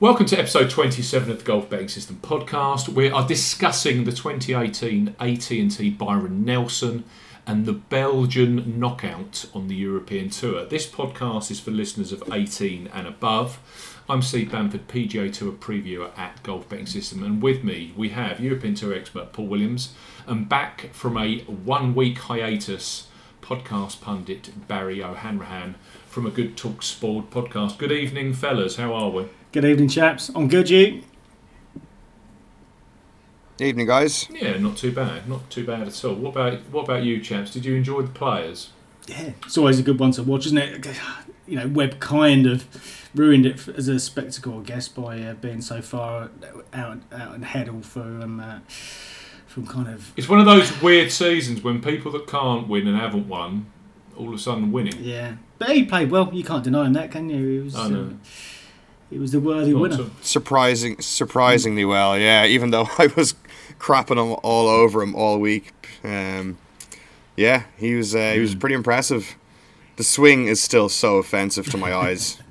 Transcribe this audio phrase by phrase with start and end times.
[0.00, 2.88] Welcome to episode 27 of the Golf Betting System podcast.
[2.88, 7.04] We are discussing the 2018 AT&T Byron Nelson
[7.46, 10.64] and the Belgian knockout on the European Tour.
[10.64, 13.60] This podcast is for listeners of 18 and above.
[14.08, 18.40] I'm Steve Bamford, PGA Tour previewer at Golf Betting System, and with me we have
[18.40, 19.92] European Tour expert Paul Williams,
[20.26, 23.08] and back from a one-week hiatus,
[23.42, 25.74] podcast pundit Barry O'Hanrahan
[26.06, 27.76] from a Good Talk Sport podcast.
[27.76, 28.76] Good evening, fellas.
[28.76, 29.28] How are we?
[29.52, 30.30] Good evening, chaps.
[30.32, 31.02] I'm good, you?
[33.58, 34.28] Evening, guys.
[34.30, 35.28] Yeah, not too bad.
[35.28, 36.14] Not too bad at all.
[36.14, 37.50] What about what about you, chaps?
[37.52, 38.70] Did you enjoy the players?
[39.08, 40.86] Yeah, it's always a good one to watch, isn't it?
[41.48, 42.64] You know, Webb kind of
[43.12, 46.30] ruined it as a spectacle, I guess, by uh, being so far
[46.72, 48.60] out out and head all through from uh,
[49.48, 50.12] from kind of.
[50.16, 53.66] It's one of those weird seasons when people that can't win and haven't won,
[54.16, 54.94] all of a sudden winning.
[55.00, 56.32] Yeah, but he played well.
[56.32, 57.48] You can't deny him that, can you?
[57.48, 57.74] He was.
[57.74, 58.04] I know.
[58.04, 58.14] Uh,
[59.10, 60.06] he was the worthy winner.
[60.22, 62.16] Surprising, surprisingly well.
[62.18, 63.34] Yeah, even though I was
[63.78, 65.72] crapping him all over him all week.
[66.04, 66.58] Um,
[67.36, 68.14] yeah, he was.
[68.14, 69.36] Uh, he was pretty impressive.
[69.96, 72.40] The swing is still so offensive to my eyes.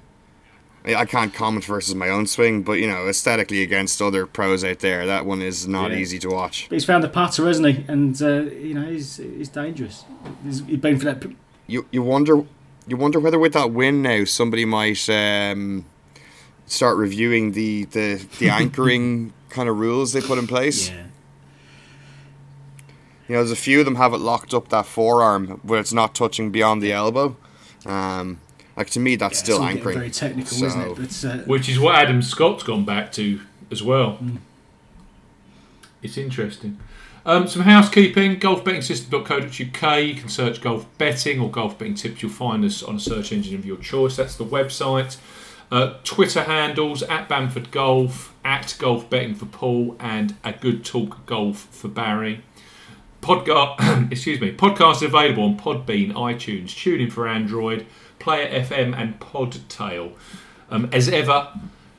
[0.85, 4.80] I can't comment versus my own swing, but you know, aesthetically against other pros out
[4.80, 5.97] there, that one is not Yeah.
[5.97, 6.67] easy to watch.
[6.69, 7.85] But he's found the putter, hasn't he?
[7.87, 10.05] And uh, you know, he's he's dangerous.
[10.43, 11.21] He's, he's been for that.
[11.21, 11.35] p-
[11.67, 12.43] You you wonder
[12.87, 15.85] you wonder whether with that win now somebody might um,
[16.69, 20.89] start reviewing the the, the anchoring kind of rules they put in place.
[20.89, 21.03] Yeah.
[23.27, 25.93] You know, there's a few of them have it locked up that forearm where it's
[25.93, 27.35] not touching beyond the elbow.
[27.85, 28.39] Um,
[28.75, 29.97] like to me, that's Yeah, still it's all getting anchoring.
[29.97, 30.95] Very technical, So- isn't it?
[30.95, 34.17] But uh, which is what Adam Scott's gone back to as well.
[36.01, 36.79] It's interesting.
[37.25, 40.03] Um, some housekeeping, golfbettingsystem.co.uk.
[40.03, 42.23] You can search golf betting or golf betting tips.
[42.23, 44.15] You'll find us on a search engine of your choice.
[44.15, 45.17] That's the website.
[45.71, 51.25] Uh, Twitter handles at Bamford Golf, at Golf Betting for Paul, and a Good Talk
[51.27, 52.43] Golf for Barry.
[53.21, 57.85] Podcast, excuse me, podcast available on Podbean, iTunes, TuneIn for Android,
[58.17, 60.13] Player FM, and Podtail.
[60.71, 61.49] Um, as ever,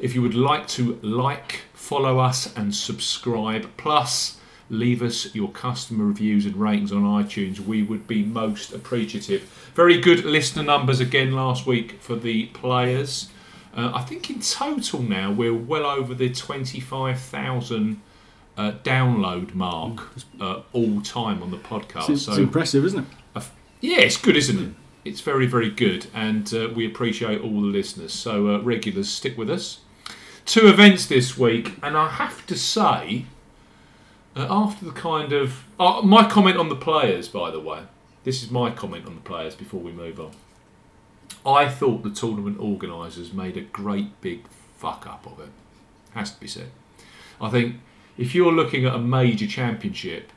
[0.00, 4.38] if you would like to like, follow us, and subscribe, plus
[4.68, 9.42] leave us your customer reviews and ratings on iTunes, we would be most appreciative.
[9.74, 13.28] Very good listener numbers again last week for the players.
[13.74, 18.00] Uh, I think in total now we're well over the 25,000
[18.56, 20.08] uh, download mark
[20.40, 22.10] uh, all time on the podcast.
[22.10, 23.06] it's, it's impressive, isn't it?
[23.80, 24.74] Yeah, it's good, isn't it?
[25.04, 28.12] It's very, very good, and uh, we appreciate all the listeners.
[28.12, 29.80] So, uh, regulars, stick with us.
[30.44, 33.24] Two events this week, and I have to say,
[34.36, 35.64] uh, after the kind of.
[35.78, 37.84] Uh, my comment on the players, by the way.
[38.24, 40.32] This is my comment on the players before we move on.
[41.44, 44.46] I thought the tournament organisers made a great big
[44.76, 45.50] fuck up of it.
[46.14, 46.70] Has to be said.
[47.40, 47.76] I think
[48.18, 50.30] if you're looking at a major championship,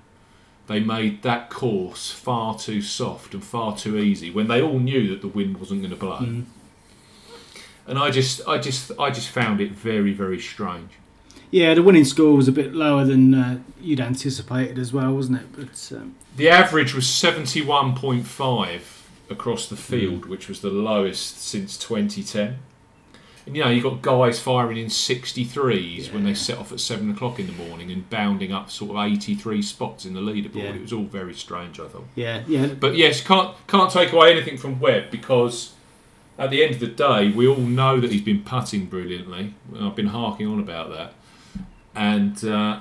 [0.68, 5.10] they made that course far too soft and far too easy when they all knew
[5.10, 6.20] that the wind wasn't going to blow.
[6.20, 6.46] Mm.
[7.86, 10.92] And I just, I just, I just found it very, very strange.
[11.52, 15.42] Yeah, the winning score was a bit lower than uh, you'd anticipated as well, wasn't
[15.42, 15.52] it?
[15.52, 21.42] But um, The average was seventy-one point five across the field, which was the lowest
[21.42, 22.58] since 2010.
[23.46, 27.12] And you know, you've got guys firing in 63s when they set off at seven
[27.12, 30.56] o'clock in the morning and bounding up sort of 83 spots in the leaderboard.
[30.64, 30.74] Yeah.
[30.76, 32.06] It was all very strange, I thought.
[32.16, 35.74] yeah, yeah, But yes, can't can't take away anything from Webb because
[36.38, 39.54] at the end of the day, we all know that he's been putting brilliantly.
[39.78, 41.14] I've been harking on about that,
[41.94, 42.80] and uh,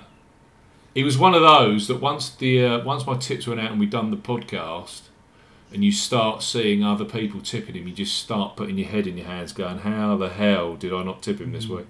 [0.94, 3.80] he was one of those that once the uh, once my tips went out and
[3.80, 5.02] we'd done the podcast,
[5.74, 9.16] and you start seeing other people tipping him, you just start putting your head in
[9.16, 11.76] your hands, going, "How the hell did I not tip him this hmm.
[11.76, 11.86] week?"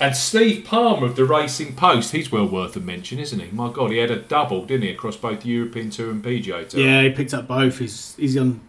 [0.00, 3.50] And Steve Palmer of the Racing Post, he's well worth a mention, isn't he?
[3.50, 6.80] My God, he had a double, didn't he, across both European Tour and PGA Tour?
[6.80, 7.02] yeah.
[7.02, 7.78] He picked up both.
[7.78, 8.62] He's he's on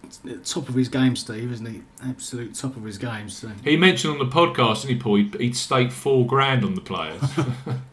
[0.43, 1.83] top of his game, Steve, isn't he?
[2.03, 3.29] Absolute top of his game.
[3.29, 5.15] So He mentioned on the podcast, didn't he, Paul?
[5.15, 7.21] He'd, he'd stake four grand on the players.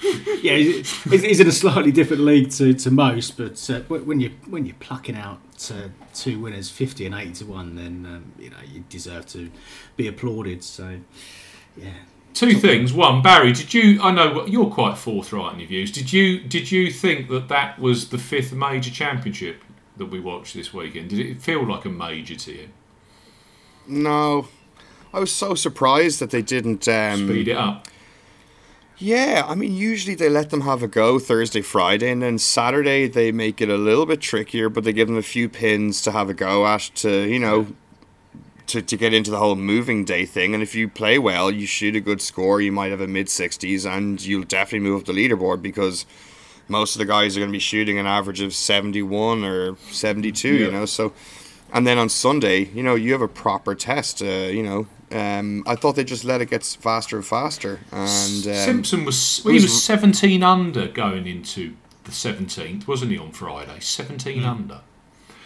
[0.42, 3.36] yeah, he's, he's he's in a slightly different league to, to most.
[3.36, 5.40] But uh, when you when you're plucking out
[5.72, 9.50] uh, two winners, fifty and eighty to one, then um, you know you deserve to
[9.96, 10.62] be applauded.
[10.64, 10.98] So
[11.76, 11.92] yeah,
[12.36, 12.92] Two things.
[12.92, 13.98] One, Barry, did you?
[14.02, 15.90] I know you're quite forthright in your views.
[15.90, 16.40] Did you?
[16.40, 19.62] Did you think that that was the fifth major championship
[19.96, 21.08] that we watched this weekend?
[21.08, 22.68] Did it feel like a major to you?
[23.86, 24.48] No,
[25.14, 27.88] I was so surprised that they didn't um, Speed it up.
[28.98, 33.06] Yeah, I mean, usually they let them have a go Thursday, Friday, and then Saturday
[33.06, 36.12] they make it a little bit trickier, but they give them a few pins to
[36.12, 37.66] have a go at to, you know,
[38.68, 40.54] to, to get into the whole moving day thing.
[40.54, 43.26] And if you play well, you shoot a good score, you might have a mid
[43.26, 46.06] 60s, and you'll definitely move up the leaderboard because
[46.68, 50.48] most of the guys are going to be shooting an average of 71 or 72,
[50.48, 50.66] yeah.
[50.66, 50.86] you know.
[50.86, 51.12] So,
[51.72, 54.86] and then on Sunday, you know, you have a proper test, uh, you know.
[55.10, 57.80] Um, I thought they just let it get faster and faster.
[57.92, 63.18] And um, Simpson was well, he was 17 under going into the 17th, wasn't he
[63.18, 63.78] on Friday?
[63.78, 64.46] 17 mm.
[64.46, 64.80] under.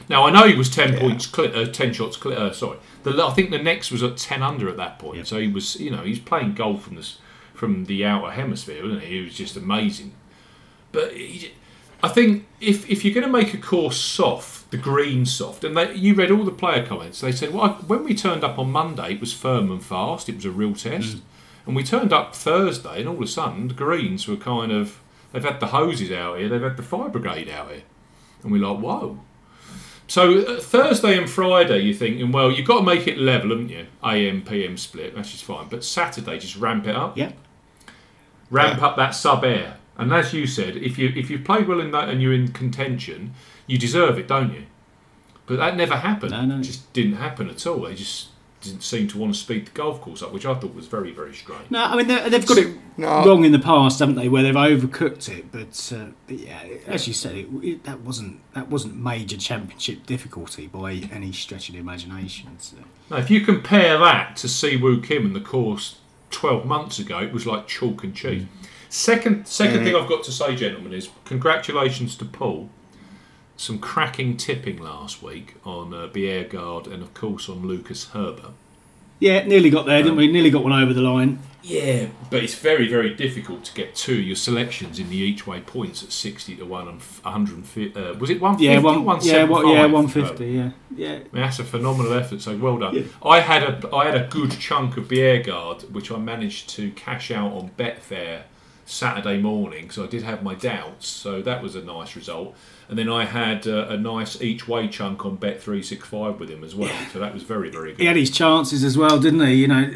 [0.09, 1.01] Now I know he was 10 yeah.
[1.01, 2.39] points, clear, uh, 10 shots clear.
[2.39, 5.27] Uh, sorry, the, I think the next was at 10 under at that point.
[5.27, 7.19] So he was, you know, he's playing golf from this
[7.55, 9.19] from the outer hemisphere, wasn't he?
[9.19, 10.15] He was just amazing.
[10.93, 11.53] But he,
[12.03, 15.76] I think if if you're going to make a course soft, the green soft, and
[15.76, 18.70] they, you read all the player comments, they said, well, when we turned up on
[18.70, 20.28] Monday, it was firm and fast.
[20.28, 21.17] It was a real test.
[21.17, 21.20] Mm.
[21.67, 25.00] And we turned up Thursday, and all of a sudden the greens were kind of
[25.32, 27.82] they've had the hoses out here, they've had the fire brigade out here,
[28.43, 29.20] and we're like, whoa.
[30.06, 33.69] So uh, Thursday and Friday, you're thinking, well, you've got to make it level, haven't
[33.69, 33.87] you?
[34.02, 35.69] AM PM split, that's just fine.
[35.69, 37.16] But Saturday, just ramp it up.
[37.16, 37.32] Yeah.
[38.50, 38.87] Ramp yeah.
[38.87, 41.90] up that sub air, and as you said, if you if you played well in
[41.93, 43.34] that and you're in contention,
[43.70, 44.64] you deserve it, don't you?
[45.46, 46.32] But that never happened.
[46.32, 46.58] No, no.
[46.58, 47.82] It just didn't happen at all.
[47.82, 48.28] They just
[48.61, 51.12] didn't seem to want to speed the golf course up, which I thought was very,
[51.12, 51.70] very strange.
[51.70, 53.25] No, I mean they've got it no.
[53.25, 54.28] wrong in the past, haven't they?
[54.28, 58.40] Where they've overcooked it, but, uh, but yeah, as you said, it, it, that wasn't
[58.55, 62.49] that wasn't major championship difficulty by any stretch of the imagination.
[62.58, 62.76] So.
[63.11, 65.99] Now, if you compare that to Siwoo Kim and the course
[66.31, 68.43] twelve months ago, it was like chalk and cheese.
[68.43, 68.49] Mm.
[68.90, 69.84] Second, second mm.
[69.84, 72.69] thing I've got to say, gentlemen, is congratulations to Paul
[73.61, 78.53] some cracking tipping last week on uh, Bjerregaard and of course on Lucas Herbert.
[79.19, 80.29] Yeah, nearly got there, didn't we?
[80.29, 81.41] Um, nearly got one over the line.
[81.62, 85.61] Yeah, but it's very, very difficult to get two your selections in the each way
[85.61, 87.59] points at sixty to one and hundred
[87.95, 88.65] uh, was it one fifty?
[88.65, 90.53] Yeah, one, yeah, what, yeah, one fifty.
[90.53, 91.17] Yeah, yeah.
[91.17, 92.41] I mean, that's a phenomenal effort.
[92.41, 92.95] So well done.
[92.95, 93.03] Yeah.
[93.23, 97.31] I had a I had a good chunk of Bjerregaard, which I managed to cash
[97.31, 98.45] out on Betfair
[98.90, 99.90] Saturday morning.
[99.90, 101.08] So I did have my doubts.
[101.08, 102.54] So that was a nice result
[102.90, 106.40] and then I had uh, a nice each way chunk on Bet three six five
[106.40, 106.88] with him as well.
[106.88, 107.08] Yeah.
[107.10, 108.00] So that was very very good.
[108.00, 109.54] He had his chances as well, didn't he?
[109.54, 109.94] You know,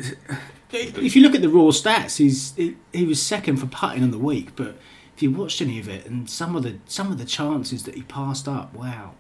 [0.71, 4.13] if you look at the raw stats, he's he, he was second for putting on
[4.13, 4.77] the week, but
[5.17, 7.97] if you watched any of it and some of the some of the chances that
[7.97, 9.15] he passed up, wow.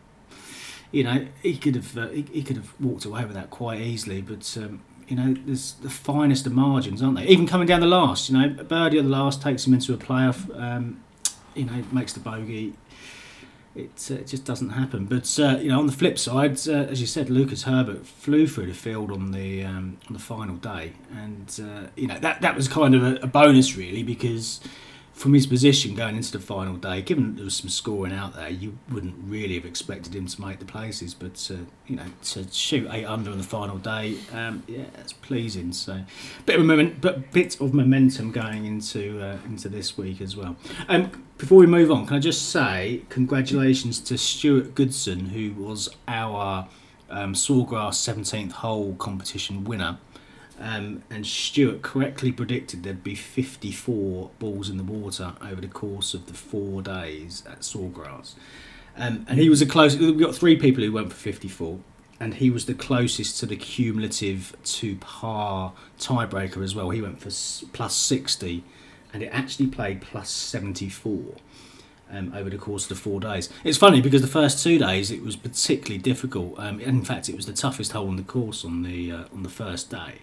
[0.93, 3.81] You know, he could have uh, he, he, could have walked away with that quite
[3.81, 7.27] easily, but um, you know, there's the finest of margins, aren't they?
[7.27, 9.97] Even coming down the last, you know, birdie on the last takes him into a
[9.97, 10.49] playoff.
[10.59, 11.01] Um,
[11.55, 12.75] you know, makes the bogey
[13.75, 15.07] it, uh, it just doesn't happen.
[15.07, 18.47] But uh, you know, on the flip side, uh, as you said, Lucas Herbert flew
[18.47, 22.41] through the field on the um, on the final day, and uh, you know that
[22.43, 24.61] that was kind of a, a bonus really because
[25.15, 28.51] from his position going into the final day, given there was some scoring out there,
[28.51, 31.15] you wouldn't really have expected him to make the places.
[31.15, 35.13] But uh, you know, to shoot eight under on the final day, um, yeah, it's
[35.13, 35.73] pleasing.
[35.73, 36.03] So,
[36.47, 40.57] bit of moment, but bit of momentum going into uh, into this week as well.
[40.89, 45.89] Um, before we move on, can I just say congratulations to Stuart Goodson, who was
[46.09, 46.69] our
[47.11, 49.99] um, Sawgrass 17th hole competition winner.
[50.65, 56.15] Um, and Stuart correctly predicted there'd be 54 balls in the water over the course
[56.15, 58.33] of the four days at Sawgrass.
[58.97, 61.81] Um, and he was the closest, We've got three people who went for 54,
[62.19, 66.89] and he was the closest to the cumulative to par tiebreaker as well.
[66.89, 67.29] He went for
[67.75, 68.65] plus 60,
[69.13, 71.35] and it actually played plus 74.
[72.11, 73.49] Um, over the course of the four days.
[73.65, 76.55] It's funny because the first two days it was particularly difficult.
[76.59, 79.43] Um, in fact, it was the toughest hole on the course on the uh, on
[79.43, 80.21] the first day.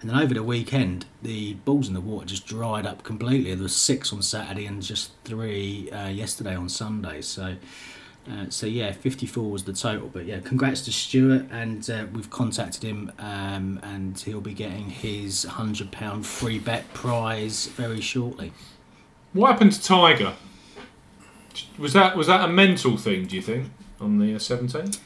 [0.00, 3.52] And then over the weekend, the balls in the water just dried up completely.
[3.54, 7.20] There was six on Saturday and just three uh, yesterday on Sunday.
[7.20, 7.56] So,
[8.30, 10.08] uh, so yeah, 54 was the total.
[10.08, 14.90] But yeah, congrats to Stuart, and uh, we've contacted him, um, and he'll be getting
[14.90, 18.52] his hundred pound free bet prize very shortly.
[19.32, 20.34] What happened to Tiger?
[21.76, 23.26] Was that was that a mental thing?
[23.26, 24.74] Do you think on the 17th?
[24.74, 24.98] Uh,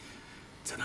[0.67, 0.85] Don't know.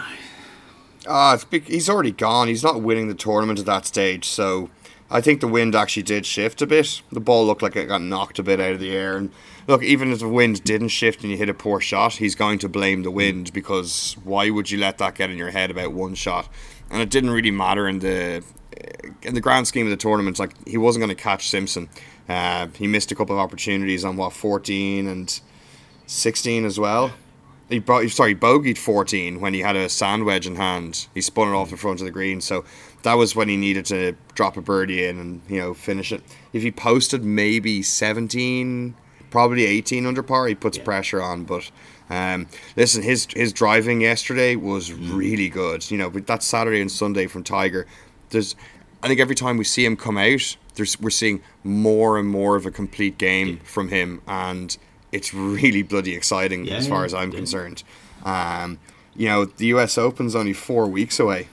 [1.07, 2.47] Uh, he's already gone.
[2.47, 4.25] He's not winning the tournament at that stage.
[4.25, 4.69] So
[5.09, 7.01] I think the wind actually did shift a bit.
[7.11, 9.15] The ball looked like it got knocked a bit out of the air.
[9.15, 9.31] And
[9.67, 12.59] look, even if the wind didn't shift and you hit a poor shot, he's going
[12.59, 15.93] to blame the wind because why would you let that get in your head about
[15.93, 16.49] one shot?
[16.89, 18.43] And it didn't really matter in the
[19.23, 20.39] in the grand scheme of the tournament.
[20.39, 21.89] Like he wasn't going to catch Simpson.
[22.27, 25.39] Uh, he missed a couple of opportunities on what 14 and
[26.05, 27.13] 16 as well.
[27.69, 31.07] He brought, sorry, bogeyed 14 when he had a sand wedge in hand.
[31.13, 32.63] He spun it off the front of the green, so
[33.03, 36.23] that was when he needed to drop a birdie in and you know finish it.
[36.53, 38.95] If he posted maybe 17,
[39.29, 40.83] probably 18 under par, he puts yeah.
[40.83, 41.43] pressure on.
[41.43, 41.69] But
[42.09, 45.89] Um, listen, his his driving yesterday was really good.
[45.91, 47.85] You know, that Saturday and Sunday from Tiger,
[48.29, 48.55] there's,
[49.03, 52.55] I think every time we see him come out, there's we're seeing more and more
[52.55, 54.77] of a complete game from him, and
[55.17, 57.37] it's really bloody exciting Yeah, as far as I'm yeah.
[57.37, 57.83] concerned.
[58.23, 58.79] Um,
[59.15, 59.97] you know, the U.S.
[59.97, 61.47] Open's only four weeks away.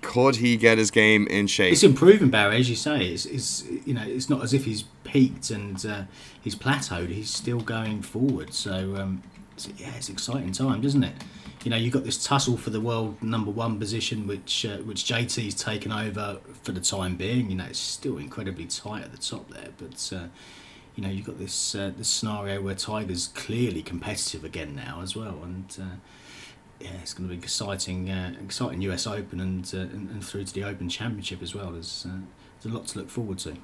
[0.00, 1.72] Could he get his game in shape?
[1.72, 3.06] It's improving, Barry, as you say.
[3.06, 6.02] It's, it's you know, it's not as if he's peaked and uh,
[6.40, 7.08] he's plateaued.
[7.08, 8.54] He's still going forward.
[8.54, 9.22] So um,
[9.54, 11.14] it's, yeah, it's exciting time, doesn't it?
[11.64, 15.04] You know, you've got this tussle for the world number one position, which uh, which
[15.04, 17.50] JT's taken over for the time being.
[17.50, 20.26] You know, it's still incredibly tight at the top there, but uh,
[20.96, 25.14] you know, you've got this uh, this scenario where Tiger's clearly competitive again now as
[25.16, 25.76] well, and.
[25.80, 25.84] Uh,
[26.78, 30.44] yeah, it's going to be exciting, uh, exciting US Open and, uh, and and through
[30.44, 31.70] to the Open Championship as well.
[31.70, 32.18] There's, uh,
[32.60, 33.54] there's a lot to look forward to.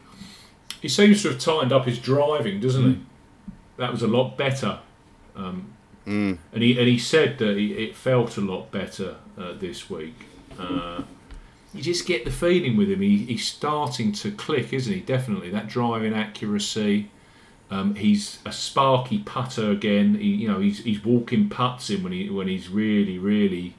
[0.81, 3.01] He seems to have tightened up his driving, doesn't he?
[3.77, 4.79] That was a lot better.
[5.37, 5.75] Um,
[6.07, 6.39] Mm.
[6.55, 10.15] and he and he said that he, it felt a lot better uh, this week.
[10.59, 11.03] Uh,
[11.75, 13.03] you just get the feeling with him.
[13.03, 15.01] He, he's starting to click, isn't he?
[15.01, 17.11] Definitely that driving accuracy.
[17.73, 20.17] Um, he's a sparky putter again.
[20.17, 23.75] He, you know, he's he's walking putts in when he when he's really really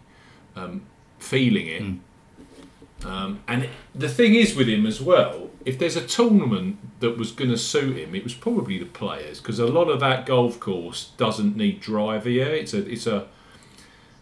[0.55, 0.81] um,
[1.19, 3.05] feeling it.
[3.05, 7.31] Um, and the thing is with him as well, if there's a tournament that was
[7.31, 10.59] going to suit him, it was probably the players because a lot of that golf
[10.59, 12.29] course doesn't need driver.
[12.29, 13.27] Yeah, it's a it's a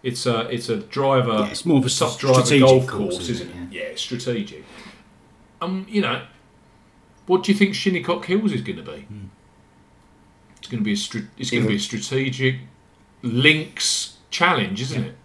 [0.03, 1.31] it's a it's a driver.
[1.31, 3.55] Yeah, it's more of a soft driver golf course, course, isn't it?
[3.55, 3.71] it?
[3.71, 4.65] Yeah, strategic.
[5.61, 6.23] Um, you know,
[7.27, 9.01] what do you think Shinnecock Hills is going to be?
[9.01, 9.25] Hmm.
[10.61, 12.57] It's going to be a str- it's going to be a strategic
[13.23, 15.15] links challenge, isn't it?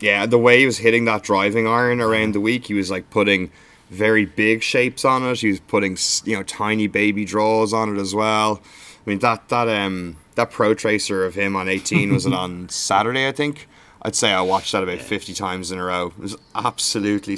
[0.00, 3.08] Yeah, the way he was hitting that driving iron around the week, he was like
[3.08, 3.52] putting
[3.88, 5.38] very big shapes on it.
[5.38, 8.60] He was putting you know tiny baby draws on it as well.
[9.06, 12.68] I mean that that um that pro tracer of him on 18 was it on
[12.68, 13.68] Saturday I think.
[14.02, 16.06] I'd say I watched that about 50 times in a row.
[16.06, 17.36] It was absolutely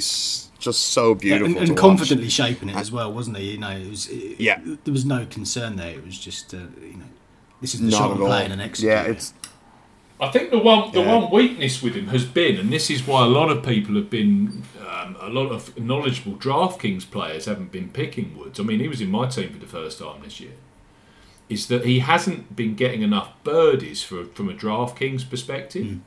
[0.63, 1.79] just so Yeah, beautiful and, and to watch.
[1.81, 3.51] confidently shaping it as well, wasn't he?
[3.51, 4.59] You know, it was, it, Yeah.
[4.83, 5.91] there was no concern there.
[5.91, 7.05] It was just, uh, you know,
[7.61, 8.97] this is the Not shot at I'm playing and executing.
[9.05, 9.33] Yeah, it's
[10.21, 11.15] I think the one the Yeah.
[11.19, 14.09] one weakness with him has been, and this is why a lot of people have
[14.09, 18.57] been, um, a lot of knowledgeable DraftKings players haven't been picking Woods.
[18.59, 20.53] I mean, he was in my team for the first time this year.
[21.49, 25.97] Is that he hasn't been getting enough birdies for, from a DraftKings perspective.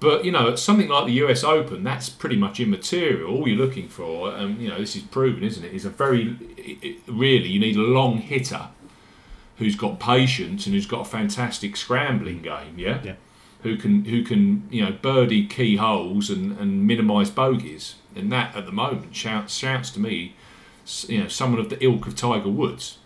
[0.00, 1.42] But you know, something like the U.S.
[1.42, 3.34] Open, that's pretty much immaterial.
[3.36, 5.72] All you're looking for, and you know, this is proven, isn't it?
[5.74, 8.68] Is a very, it, it- really, you need a long hitter
[9.56, 12.74] who's got patience and who's got a fantastic scrambling game.
[12.78, 13.14] Yeah, Yeah.
[13.64, 17.96] who can who can you know birdie key holes and, and minimise bogeys.
[18.14, 20.34] And that at the moment shouts shouts to me,
[21.08, 22.98] you know, someone of the ilk of Tiger Woods.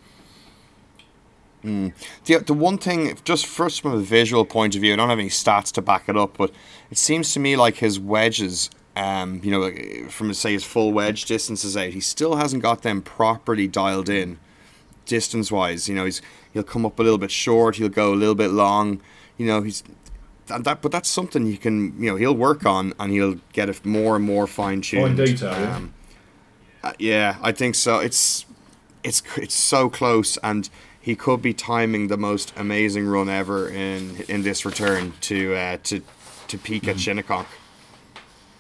[1.63, 5.19] The, the one thing, just first from a visual point of view, I don't have
[5.19, 6.51] any stats to back it up, but
[6.91, 11.25] it seems to me like his wedges, um, you know, from say his full wedge
[11.25, 14.39] distances out, he still hasn't got them properly dialed in,
[15.07, 15.89] distance wise.
[15.89, 16.21] You know, he's
[16.53, 19.01] he'll come up a little bit short, he'll go a little bit long.
[19.39, 19.83] You know, he's
[20.51, 23.69] and that, but that's something you can, you know, he'll work on and he'll get
[23.69, 25.17] it more and more fine tuned.
[25.17, 25.77] Fine detail, yeah.
[25.77, 25.95] Um,
[26.83, 28.01] uh, yeah, I think so.
[28.01, 28.45] It's
[29.05, 30.69] it's it's so close, and
[31.03, 35.77] he could be timing the most amazing run ever in in this return to uh,
[35.83, 36.01] to
[36.49, 37.47] to peak at Shinnecock.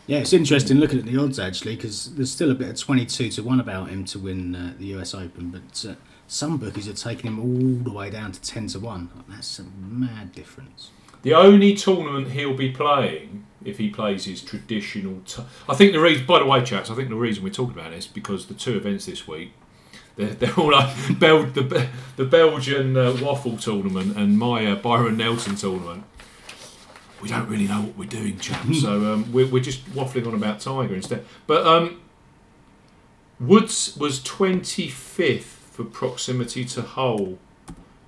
[0.06, 3.30] Yeah, it's interesting looking at the odds actually because there's still a bit of 22
[3.30, 5.94] to 1 about him to win uh, the US Open, but uh,
[6.26, 9.24] some bookies are taking him all the way down to 10 to 1.
[9.28, 10.90] That's a mad difference.
[11.22, 15.20] The only tournament he'll be playing if he plays his traditional.
[15.24, 17.78] T- I think the reason, by the way, chaps, I think the reason we're talking
[17.78, 19.52] about this because the two events this week,
[20.16, 25.16] they're, they're all like Bel- the the Belgian uh, waffle tournament and my uh, Byron
[25.16, 26.04] Nelson tournament.
[27.20, 28.82] We don't really know what we're doing, chaps.
[28.82, 31.24] so um, we're, we're just waffling on about Tiger instead.
[31.46, 32.00] But um,
[33.38, 37.38] Woods was 25th for proximity to hole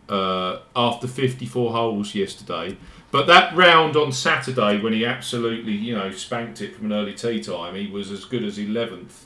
[0.08, 2.76] uh, after 54 holes yesterday.
[3.10, 7.14] But that round on Saturday, when he absolutely, you know, spanked it from an early
[7.14, 9.24] tee time, he was as good as 11th,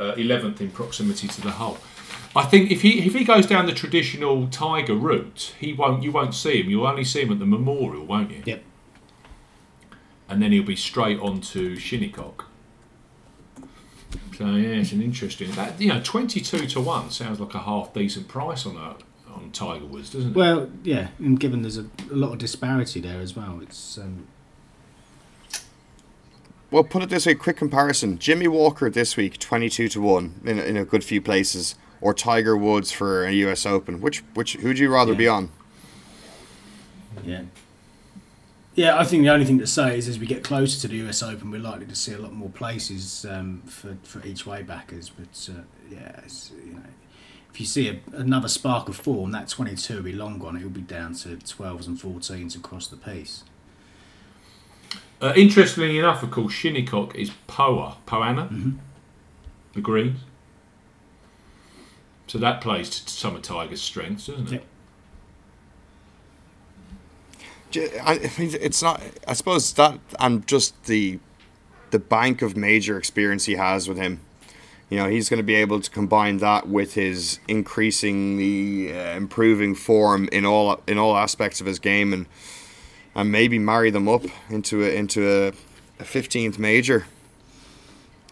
[0.00, 1.78] uh, 11th in proximity to the hole.
[2.34, 6.02] I think if he if he goes down the traditional Tiger route, he won't.
[6.02, 6.70] You won't see him.
[6.70, 8.42] You'll only see him at the Memorial, won't you?
[8.44, 8.62] Yep.
[10.28, 12.46] And then he'll be straight on to Shinnecock.
[14.38, 15.50] So yeah, it's an interesting.
[15.52, 18.94] That you know, twenty-two to one sounds like a half decent price on a
[19.34, 20.36] on Tiger Woods, doesn't it?
[20.36, 24.28] Well, yeah, and given there's a, a lot of disparity there as well, it's um,
[26.70, 28.18] Well, put it this way: quick comparison.
[28.18, 31.74] Jimmy Walker this week, twenty-two to one in a, in a good few places.
[32.02, 33.66] or Tiger Woods for a U.S.
[33.66, 34.00] Open?
[34.00, 35.18] Which which who'd you rather Yeah.
[35.18, 35.50] be on?
[37.24, 37.42] Yeah.
[38.74, 40.96] Yeah, I think the only thing to say is as we get closer to the
[41.08, 44.62] US Open, we're likely to see a lot more places um, for, for each way
[44.62, 45.10] backers.
[45.10, 46.82] But uh, yeah, it's, you know,
[47.52, 50.56] if you see a, another spark of form, that 22 will be long gone.
[50.56, 53.42] It will be down to 12s and 14s across the piece.
[55.20, 58.78] Uh, interestingly enough, of course, Shinnecock is Poa, Poana, Mhm.
[59.74, 60.20] the Greens.
[62.26, 64.52] So that plays to some of Tiger's strengths, doesn't it?
[64.52, 64.66] Yep.
[67.70, 69.02] J- I I mean, it's not.
[69.28, 71.18] I suppose that and just the
[71.90, 74.20] the bank of major experience he has with him.
[74.88, 79.74] You know, he's going to be able to combine that with his increasingly uh, improving
[79.76, 82.26] form in all in all aspects of his game, and
[83.14, 85.48] and maybe marry them up into a into a,
[86.00, 87.06] a 15th major.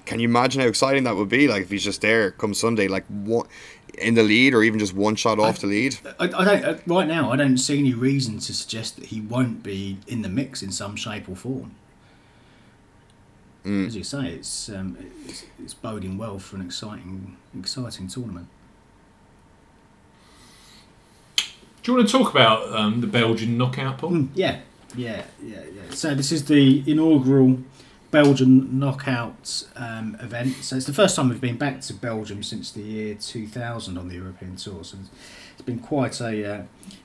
[0.05, 1.49] Can you imagine how exciting that would be?
[1.49, 3.47] Like if he's just there come Sunday, like one
[3.99, 5.99] in the lead, or even just one shot off the lead.
[6.19, 7.31] I, I don't uh, right now.
[7.31, 10.71] I don't see any reason to suggest that he won't be in the mix in
[10.73, 11.75] some shape or form.
[13.65, 18.49] As you say, it's, um, it's it's boding well for an exciting exciting tournament.
[21.83, 24.11] Do you want to talk about um, the Belgian knockout pool?
[24.11, 24.61] Mm, yeah,
[24.97, 25.83] yeah, yeah, yeah.
[25.91, 27.59] So this is the inaugural
[28.11, 30.57] Belgian knockout um, event.
[30.63, 34.09] So it's the first time we've been back to Belgium since the year 2000 on
[34.09, 34.83] the European Tour.
[34.83, 34.97] So
[35.53, 36.63] it's been quite a uh,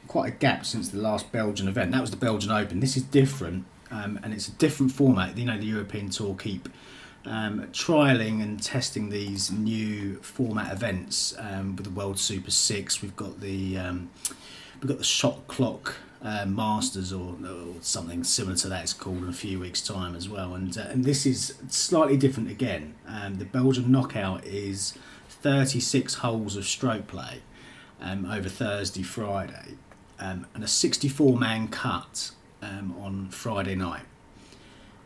[0.08, 1.92] quite a gap since the last Belgian event.
[1.92, 2.80] That was the Belgian Open.
[2.80, 5.38] This is different, um, and it's a different format.
[5.38, 6.70] You know, the European Tour keep
[7.26, 13.02] um, trialing and testing these new format events um, with the World Super Six.
[13.02, 14.10] We've got the um,
[14.84, 18.84] we've got the shot clock uh, masters or, or something similar to that.
[18.84, 20.54] It's called in a few weeks' time as well.
[20.56, 22.96] And uh, and this is slightly different again.
[23.08, 24.98] Um, the Belgian knockout is
[25.30, 27.42] 36 holes of stroke play
[28.02, 29.76] um, over Thursday, Friday,
[30.20, 34.04] um, and a 64 man cut um, on Friday night.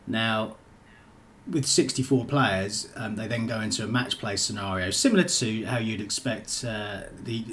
[0.08, 0.56] Now,
[1.50, 5.78] with 64 players, um, they then go into a match play scenario similar to how
[5.78, 7.44] you'd expect uh, the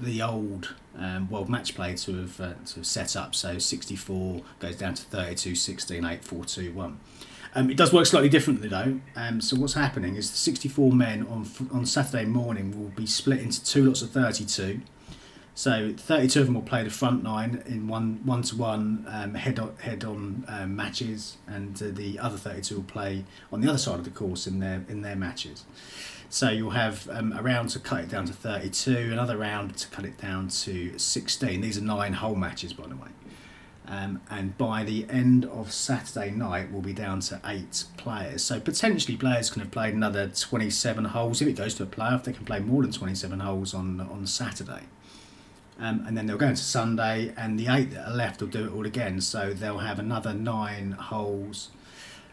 [0.00, 3.34] the old um, world match play to have uh, to have set up.
[3.34, 7.00] So 64 goes down to 32, 16, 8, 4, 2, 1.
[7.52, 9.00] Um, it does work slightly differently though.
[9.16, 13.40] Um, so what's happening is the 64 men on on Saturday morning will be split
[13.40, 14.80] into two lots of 32.
[15.54, 19.34] So 32 of them will play the front nine in one one to one um,
[19.34, 23.68] head on head on um, matches, and uh, the other 32 will play on the
[23.68, 25.64] other side of the course in their in their matches.
[26.32, 29.88] So you'll have um, a round to cut it down to 32, another round to
[29.88, 31.60] cut it down to 16.
[31.60, 33.08] These are nine hole matches, by the way.
[33.88, 38.44] Um, and by the end of Saturday night, we'll be down to eight players.
[38.44, 41.42] So potentially, players can have played another 27 holes.
[41.42, 44.24] If it goes to a playoff, they can play more than 27 holes on on
[44.28, 44.82] Saturday.
[45.80, 48.66] Um, and then they'll go into Sunday, and the eight that are left will do
[48.66, 49.20] it all again.
[49.20, 51.70] So they'll have another nine holes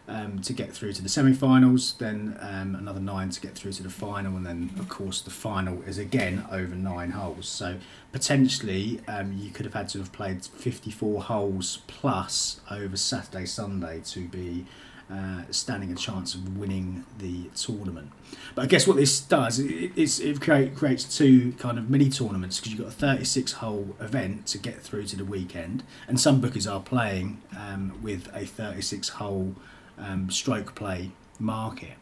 [0.08, 3.82] um, to get through to the semi-finals, then um, another nine to get through to
[3.82, 7.48] the final, and then of course the final is again over nine holes.
[7.48, 7.76] So
[8.10, 14.00] potentially um, you could have had to have played 54 holes plus over Saturday, Sunday
[14.06, 14.64] to be
[15.10, 18.12] uh, standing a chance of winning the tournament.
[18.54, 22.58] But I guess what this does, it, it create, creates two kind of mini tournaments
[22.58, 26.40] because you've got a 36 hole event to get through to the weekend, and some
[26.40, 29.54] bookies are playing um, with a 36 hole
[29.98, 31.94] um, stroke play market.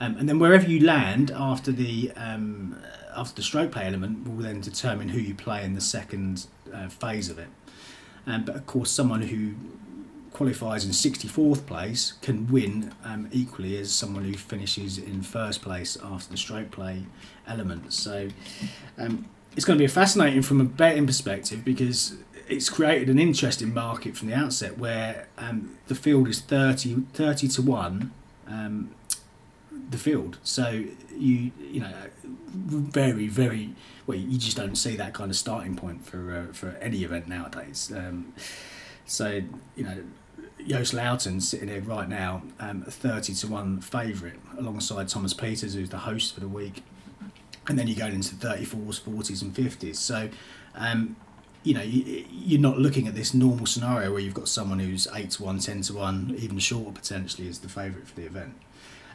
[0.00, 2.76] Um, and then wherever you land after the um,
[3.14, 6.88] after the stroke play element will then determine who you play in the second uh,
[6.88, 7.48] phase of it.
[8.26, 9.54] Um, but of course, someone who
[10.32, 15.96] qualifies in 64th place can win um, equally as someone who finishes in first place
[16.02, 17.04] after the stroke play
[17.46, 17.92] element.
[17.92, 18.28] So
[18.98, 22.16] um, it's going to be fascinating from a betting perspective because
[22.48, 27.48] it's created an interesting market from the outset where um, the field is 30, 30
[27.48, 28.10] to 1
[28.48, 28.94] um,
[29.90, 30.84] the field so
[31.16, 31.92] you you know
[32.54, 33.74] very very
[34.06, 37.28] well you just don't see that kind of starting point for uh, for any event
[37.28, 38.32] nowadays um,
[39.06, 39.42] so
[39.76, 40.02] you know
[40.66, 45.90] Joost Luiten sitting here right now, um, 30 to 1 favourite, alongside Thomas Pieters, who's
[45.90, 46.82] the host for the week.
[47.68, 49.96] And then you go into 34s, 40s, and 50s.
[49.96, 50.28] So,
[50.74, 51.16] um,
[51.62, 55.06] you know, you, you're not looking at this normal scenario where you've got someone who's
[55.14, 58.54] 8 to 1, 10 to 1, even shorter potentially as the favourite for the event.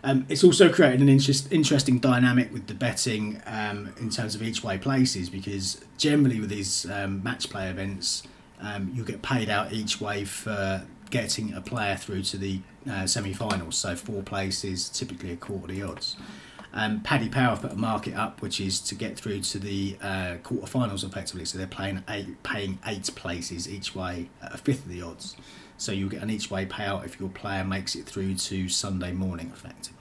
[0.03, 4.43] Um, it's also created an interest, interesting dynamic with the betting um, in terms of
[4.43, 8.23] each way places because generally with these um, match play events,
[8.61, 13.05] um, you get paid out each way for getting a player through to the uh,
[13.05, 13.77] semi-finals.
[13.77, 16.15] So four places, typically a quarter the odds.
[16.73, 20.35] Um, Paddy Power put a market up, which is to get through to the uh,
[20.43, 21.45] quarterfinals effectively.
[21.45, 25.35] So they're playing eight, paying eight places each way at a fifth of the odds.
[25.77, 29.11] So you'll get an each way payout if your player makes it through to Sunday
[29.11, 29.93] morning effectively.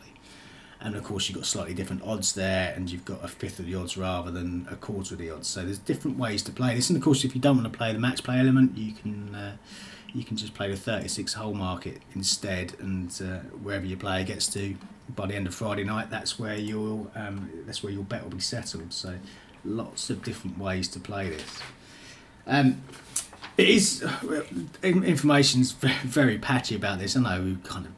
[0.81, 3.67] And of course, you've got slightly different odds there, and you've got a fifth of
[3.67, 5.49] the odds rather than a quarter of the odds.
[5.49, 6.91] So there's different ways to play this.
[6.91, 9.35] And of course, if you don't want to play the match play element, you can
[9.35, 9.57] uh,
[10.17, 14.47] you can just play the 36 hole market instead, and uh, wherever your player gets
[14.55, 14.75] to
[15.15, 18.31] by the end of Friday night, that's where your um, that's where your bet will
[18.31, 18.93] be settled.
[18.95, 19.17] So
[19.63, 21.61] lots of different ways to play this.
[22.47, 22.83] Um,
[23.59, 24.05] it is
[24.83, 25.73] information's
[26.05, 27.15] very patchy about this.
[27.15, 27.93] I know we kind of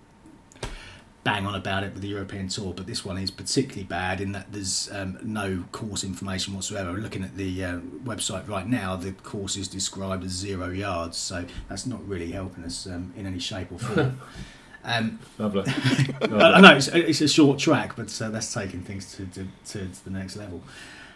[1.29, 4.33] bang on about it with the European Tour, but this one is particularly bad in
[4.33, 6.93] that there's um, no course information whatsoever.
[6.93, 11.45] Looking at the uh, website right now, the course is described as zero yards, so
[11.69, 14.21] that's not really helping us um, in any shape or form.
[14.85, 15.65] Um, Lovely.
[16.23, 19.87] I know it's, it's, a short track, but uh, that's taking things to, to, to,
[19.87, 20.63] to the next level.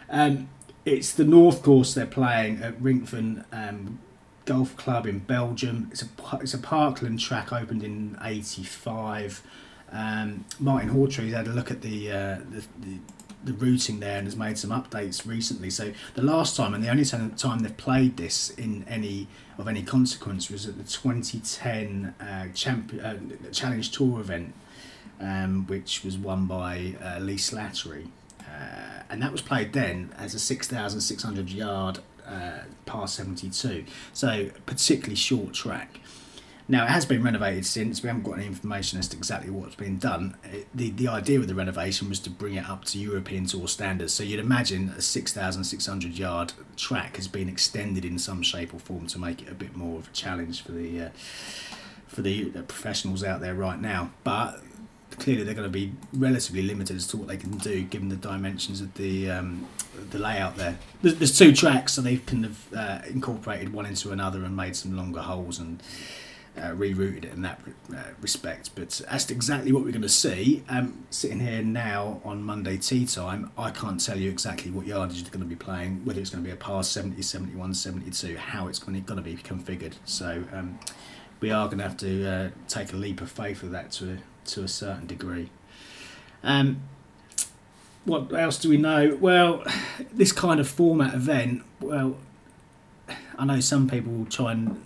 [0.09, 0.49] Um,
[0.85, 3.99] it's the North course they're playing at Rinkven um,
[4.45, 5.87] Golf Club in Belgium.
[5.91, 6.07] It's a
[6.39, 9.41] it's a Parkland track opened in '85.
[9.93, 12.97] Um, Martin Hawtree's had a look at the, uh, the, the
[13.43, 15.69] the routing there and has made some updates recently.
[15.69, 19.27] So the last time and the only time they've played this in any
[19.57, 23.15] of any consequence was at the 2010 uh, champ- uh,
[23.51, 24.53] Challenge Tour event,
[25.19, 28.07] um, which was won by uh, Lee Slattery.
[28.41, 33.85] Uh, and that was played then as a 6,600 yard uh, par 72.
[34.13, 35.99] So particularly short track.
[36.67, 38.01] Now it has been renovated since.
[38.01, 40.35] We haven't got any information as to exactly what's been done.
[40.73, 44.13] The the idea with the renovation was to bring it up to European Tour standards.
[44.13, 48.41] So you'd imagine a six thousand six hundred yard track has been extended in some
[48.41, 51.09] shape or form to make it a bit more of a challenge for the uh,
[52.07, 54.11] for the professionals out there right now.
[54.23, 54.61] But
[55.19, 58.15] clearly they're going to be relatively limited as to what they can do given the
[58.15, 59.67] dimensions of the um,
[60.11, 60.77] the layout there.
[61.01, 64.75] There's, there's, two tracks, so they've kind of uh, incorporated one into another and made
[64.75, 65.83] some longer holes and
[66.57, 67.59] uh, rerouted it in that
[67.91, 68.71] uh, respect.
[68.75, 72.77] But as to exactly what we're going to see, um, sitting here now on Monday
[72.77, 76.19] tea time, I can't tell you exactly what yardage is going to be playing, whether
[76.19, 79.93] it's going to be a par 70, 71, 72, how it's going to, be configured.
[80.05, 80.79] So um,
[81.39, 84.19] we are going to have to uh, take a leap of faith with that to,
[84.45, 85.49] to a certain degree.
[86.43, 86.81] Um,
[88.05, 89.17] what else do we know?
[89.19, 89.63] Well,
[90.13, 92.17] this kind of format event, well,
[93.37, 94.83] I know some people will try and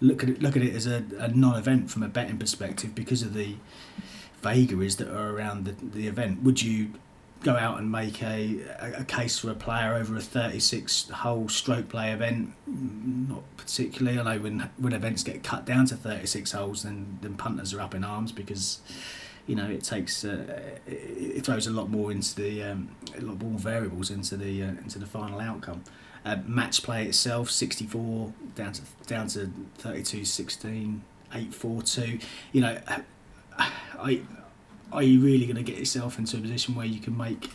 [0.00, 3.22] look at it look at it as a, a non-event from a betting perspective because
[3.22, 3.56] of the
[4.42, 6.42] vagaries that are around the, the event.
[6.42, 6.90] Would you
[7.42, 11.88] go out and make a, a, case for a player over a 36 hole stroke
[11.88, 12.52] play event?
[12.66, 14.18] Not particularly.
[14.18, 17.80] I know when when events get cut down to 36 holes, then then punters are
[17.80, 18.80] up in arms because
[19.46, 23.40] you know it takes uh, it throws a lot more into the um, a lot
[23.40, 25.82] more variables into the uh, into the final outcome.
[26.26, 32.18] Uh, match play itself, 64 down to down to 32, 16, 8, 4, 2.
[32.50, 32.80] You know,
[33.56, 34.22] I,
[34.90, 37.48] are you really going to get yourself into a position where you can make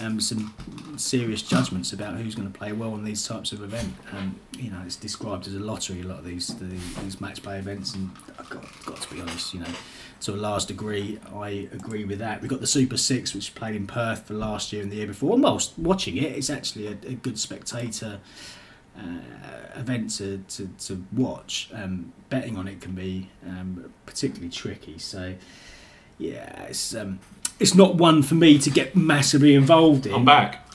[0.00, 0.54] um, some
[0.96, 3.94] serious judgments about who's going to play well in these types of events?
[4.12, 6.00] Um, you know, it's described as a lottery.
[6.00, 6.64] A lot of these the,
[7.02, 9.74] these match play events, and I've got, got to be honest, you know
[10.24, 12.40] to a large degree, I agree with that.
[12.40, 15.06] We've got the Super Six, which played in Perth for last year and the year
[15.06, 15.34] before.
[15.34, 18.20] And whilst watching it, it's actually a, a good spectator
[18.98, 21.68] uh, event to, to, to watch.
[21.74, 24.98] Um, betting on it can be um, particularly tricky.
[24.98, 25.34] So,
[26.16, 27.20] yeah, it's um,
[27.60, 30.14] it's not one for me to get massively involved in.
[30.14, 30.66] I'm back.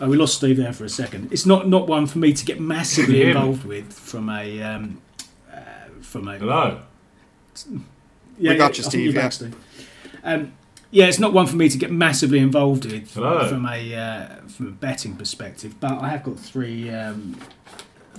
[0.00, 1.32] Oh, we lost Steve there for a second.
[1.32, 5.00] It's not, not one for me to get massively involved with from a um,
[5.50, 5.60] uh,
[6.02, 6.82] from a hello
[8.38, 9.14] yeah, we got yeah, you, Steve.
[9.14, 9.50] Yeah.
[10.22, 10.52] Um,
[10.90, 13.48] yeah, it's not one for me to get massively involved with Hello.
[13.48, 17.36] from a uh, from a betting perspective, but I have got three um,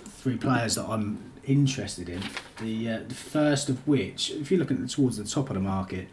[0.05, 2.21] three players that I'm interested in.
[2.59, 6.09] The uh, the first of which, if you're looking towards the top of the market,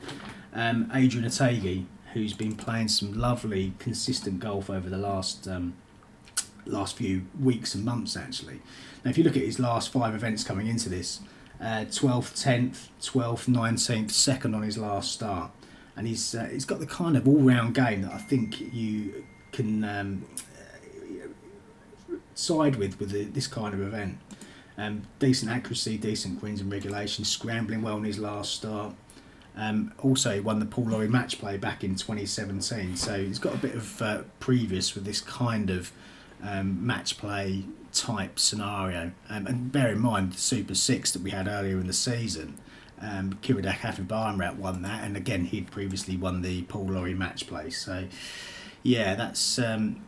[0.55, 5.75] um, Adrian Otaegui, who's been playing some lovely, consistent golf over the last um,
[6.65, 8.17] last few weeks and months.
[8.17, 8.61] Actually,
[9.05, 11.21] now if you look at his last five events coming into this,
[11.63, 15.53] uh, twelfth, tenth, twelfth, nineteenth, second on his last start,
[15.97, 19.25] and he's uh, he's got the kind of all round game that I think you
[19.53, 20.25] can um,
[22.35, 24.19] side with with the, this kind of event.
[24.77, 28.95] Um, decent accuracy, decent greens and regulation, scrambling well in his last start.
[29.55, 33.55] Um, also, he won the Paul Lawrie match play back in 2017, so he's got
[33.55, 35.93] a bit of uh, previous with this kind of
[36.43, 39.13] um, match play type scenario.
[39.29, 42.59] Um, and bear in mind the Super Six that we had earlier in the season.
[43.01, 47.71] Um, Kiradech Aphibarnrat won that, and again he'd previously won the Paul Lawrie match play.
[47.71, 48.07] So
[48.83, 50.05] yeah, that's um,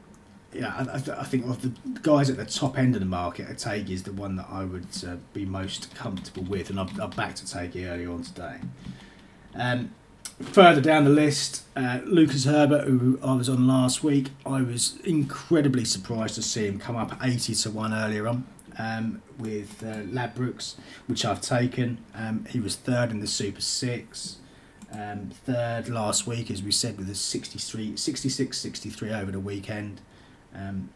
[0.52, 0.72] yeah.
[0.76, 3.90] I, I, I think of the guys at the top end of the market, Otaegui
[3.90, 7.44] is the one that I would uh, be most comfortable with, and I've, I've backed
[7.44, 8.60] Otaegui earlier on today.
[9.56, 9.90] Um,
[10.40, 14.98] further down the list, uh, Lucas Herbert, who I was on last week, I was
[15.04, 18.46] incredibly surprised to see him come up 80 to 1 earlier on
[18.78, 20.74] um, with uh, Ladbrokes,
[21.06, 21.98] which I've taken.
[22.14, 24.36] Um, he was third in the Super 6.
[24.92, 30.00] Um, third last week, as we said, with a 63, 66 63 over the weekend.
[30.54, 30.90] Um,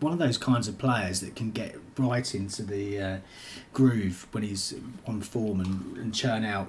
[0.00, 3.18] one of those kinds of players that can get right into the uh,
[3.74, 4.72] groove when he's
[5.06, 6.68] on form and, and churn out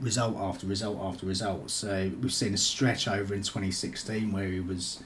[0.00, 1.70] result after result after result.
[1.70, 5.02] So we've seen a stretch over in 2016 where he was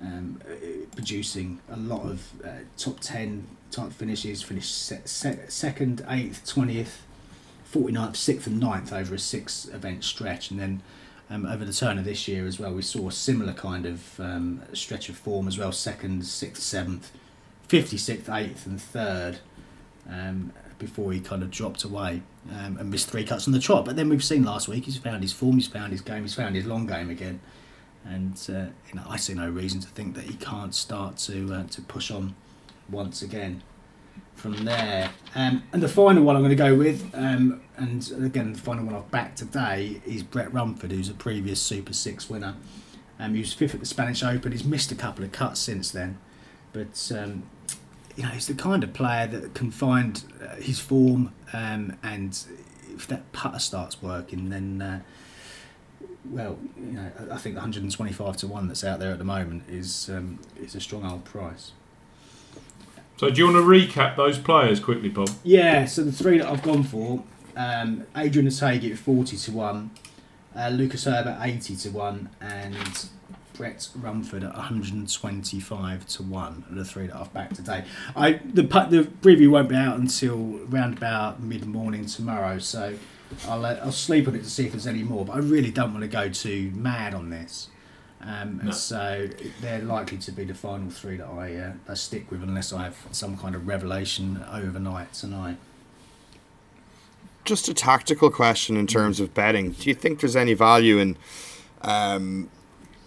[0.00, 0.54] um, uh,
[0.96, 6.96] producing a lot of uh, top 10 type finishes, finished se- se- second, 8th, 20th,
[7.72, 10.50] 49th, 6th, and 9th over a six event stretch.
[10.50, 10.82] And then
[11.28, 14.18] um, over the turn of this year as well, we saw a similar kind of
[14.18, 17.08] um, stretch of form as well second, 6th, 7th,
[17.68, 19.36] 56th, 8th, and 3rd.
[20.08, 20.52] Um,
[20.84, 23.84] before he kind of dropped away um, and missed three cuts on the trot.
[23.86, 26.34] But then we've seen last week he's found his form, he's found his game, he's
[26.34, 27.40] found his long game again,
[28.04, 31.54] and uh, you know I see no reason to think that he can't start to
[31.54, 32.34] uh, to push on
[32.90, 33.62] once again
[34.34, 35.10] from there.
[35.34, 38.84] Um, and the final one I'm going to go with, um, and again the final
[38.84, 42.56] one I've backed today is Brett Rumford, who's a previous Super Six winner.
[43.18, 44.52] Um, he was fifth at the Spanish Open.
[44.52, 46.18] He's missed a couple of cuts since then,
[46.72, 47.44] but um,
[48.16, 52.38] you know he's the kind of player that can find uh, his form, um, and
[52.94, 54.82] if that putter starts working, then.
[54.82, 55.00] Uh,
[56.30, 59.64] well, you know, I think the 125 to one that's out there at the moment
[59.68, 61.72] is um, is a strong old price.
[63.16, 65.28] So do you want to recap those players quickly, Bob?
[65.42, 67.22] Yeah, so the three that I've gone for
[67.56, 69.90] um, Adrian Otaegui at 40 to 1,
[70.56, 73.08] uh, Lucas Herbert 80 to 1, and
[73.54, 77.84] Brett Rumford at 125 to 1 are the three that I've backed today.
[78.14, 82.94] I The the preview won't be out until around about mid morning tomorrow, so
[83.48, 85.70] I'll, uh, I'll sleep on it to see if there's any more, but I really
[85.70, 87.68] don't want to go too mad on this.
[88.20, 88.70] Um, No.
[88.72, 89.28] So
[89.60, 92.84] they're likely to be the final three that I, uh, I stick with unless I
[92.84, 95.58] have some kind of revelation overnight tonight.
[97.44, 99.72] Just a tactical question in terms of betting.
[99.72, 101.18] Do you think there's any value in
[101.82, 102.48] um,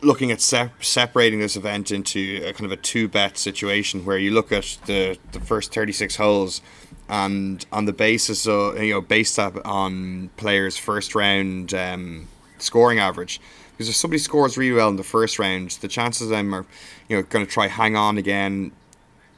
[0.01, 4.17] looking at sep- separating this event into a kind of a two bet situation where
[4.17, 6.61] you look at the, the first 36 holes
[7.09, 12.27] and on the basis of, you know, based up on players' first round um,
[12.59, 13.39] scoring average?
[13.71, 16.65] Because if somebody scores really well in the first round, the chances of them are,
[17.07, 18.71] you know, going to try hang on again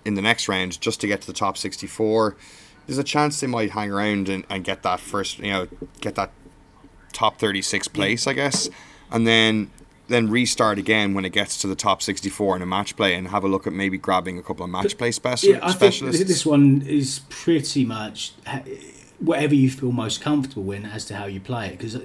[0.06, 2.36] in the next round just to get to the top 64
[2.88, 5.68] there's a chance they might hang around and, and get that first you know
[6.00, 6.32] get that
[7.12, 8.70] top 36 place i guess.
[9.12, 9.72] And then
[10.10, 13.30] then restart again when it gets to the top 64 in a match play and
[13.30, 15.94] have a look at maybe grabbing a couple of match play speci- Yeah, I think
[15.94, 18.34] specialists th- this one is pretty much
[19.20, 21.78] whatever you feel most comfortable in as to how you play it.
[21.78, 21.96] Because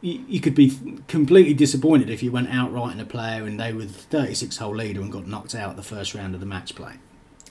[0.00, 3.72] you, you could be completely disappointed if you went outright in a player and they
[3.72, 6.74] were the 36 hole leader and got knocked out the first round of the match
[6.74, 6.94] play.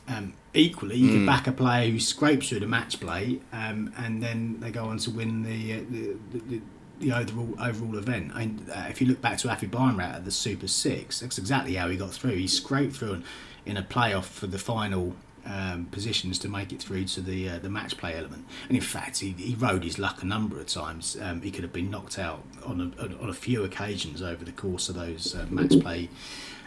[0.08, 4.22] Um, equally, you could back a player who scrapes through the match play um, and
[4.22, 6.62] then they go on to win the uh, the, the, the
[6.99, 8.32] the overall overall event.
[8.34, 11.75] I mean, uh, if you look back to Aphibarnrat at the Super Six, that's exactly
[11.75, 12.36] how he got through.
[12.36, 13.23] He scraped through in,
[13.65, 17.60] in a playoff for the final um, positions to make it through to the uh,
[17.60, 18.45] the match play element.
[18.67, 21.17] And in fact, he, he rode his luck a number of times.
[21.21, 24.51] Um, he could have been knocked out on a, on a few occasions over the
[24.51, 26.10] course of those uh, match play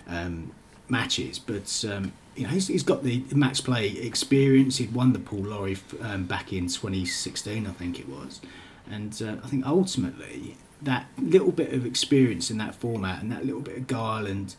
[0.06, 0.52] um,
[0.88, 1.38] matches.
[1.38, 4.76] But um, you know, he's, he's got the match play experience.
[4.76, 8.40] He'd won the Paul Lawrie um, back in 2016, I think it was.
[8.90, 13.44] And uh, I think ultimately that little bit of experience in that format and that
[13.44, 14.54] little bit of guile and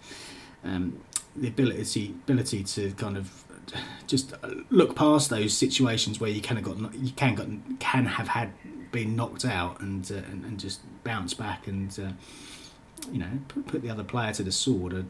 [0.63, 0.99] um,
[1.35, 3.43] the ability ability to kind of
[4.07, 4.33] just
[4.69, 7.47] look past those situations where you kind of got you can got
[7.79, 8.51] can have had
[8.91, 12.11] been knocked out and uh, and, and just bounce back and uh,
[13.11, 14.93] you know put, put the other player to the sword.
[14.93, 15.03] Uh,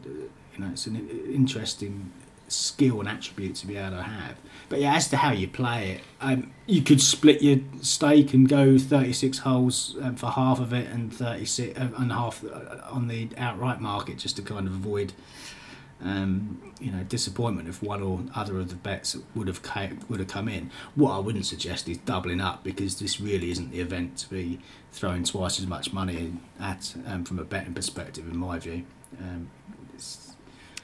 [0.58, 2.12] you know, it's an interesting
[2.48, 4.36] skill and attribute to be able to have.
[4.68, 8.48] But yeah, as to how you play it, um, you could split your stake and
[8.48, 13.08] go 36 holes um, for half of it and 36 uh, and half uh, on
[13.08, 15.12] the outright market just to kind of avoid
[16.00, 20.20] um, you know disappointment if one or other of the bets would have ca- would
[20.20, 20.70] have come in.
[20.94, 24.60] What I wouldn't suggest is doubling up because this really isn't the event to be
[24.92, 28.84] throwing twice as much money at um, from a betting perspective, in my view.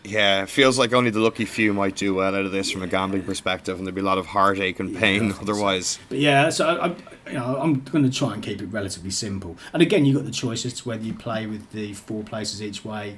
[0.04, 2.82] Yeah, it feels like only the lucky few might do well out of this from
[2.82, 5.40] a gambling perspective, and there'd be a lot of heartache and pain so.
[5.40, 5.98] otherwise.
[6.10, 9.10] But yeah, so I, I, you know, I'm going to try and keep it relatively
[9.10, 9.56] simple.
[9.72, 12.62] And again, you've got the choice as to whether you play with the four places
[12.62, 13.16] each way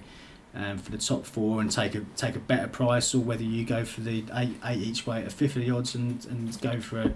[0.55, 3.65] um, for the top four and take a take a better price, or whether you
[3.65, 6.61] go for the eight, eight each way at a fifth of the odds and, and
[6.61, 7.13] go for a,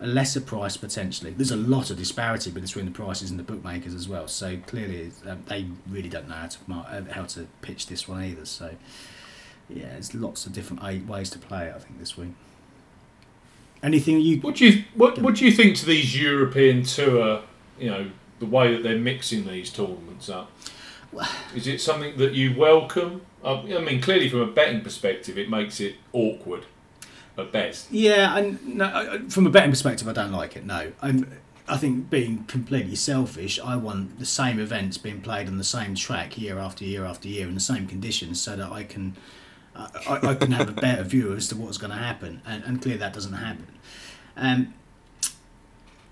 [0.00, 1.30] a lesser price potentially.
[1.30, 4.28] There's a lot of disparity between the prices and the bookmakers as well.
[4.28, 8.06] So clearly, um, they really don't know how to mar- uh, how to pitch this
[8.06, 8.44] one either.
[8.44, 8.72] So
[9.68, 11.74] yeah, there's lots of different ways to play it.
[11.74, 12.34] I think this week.
[13.82, 17.42] Anything you What do you what What do you think to these European tour?
[17.78, 20.50] You know, the way that they're mixing these tournaments up.
[21.54, 23.22] Is it something that you welcome?
[23.44, 26.66] I mean, clearly from a betting perspective, it makes it awkward
[27.38, 27.90] at best.
[27.90, 30.64] Yeah, and no, from a betting perspective, I don't like it.
[30.64, 31.30] No, I'm.
[31.68, 35.96] I think being completely selfish, I want the same events being played on the same
[35.96, 39.16] track year after year after year in the same conditions, so that I can,
[39.74, 42.80] I I can have a better view as to what's going to happen, and, and
[42.80, 43.66] clearly that doesn't happen.
[44.36, 44.74] Um,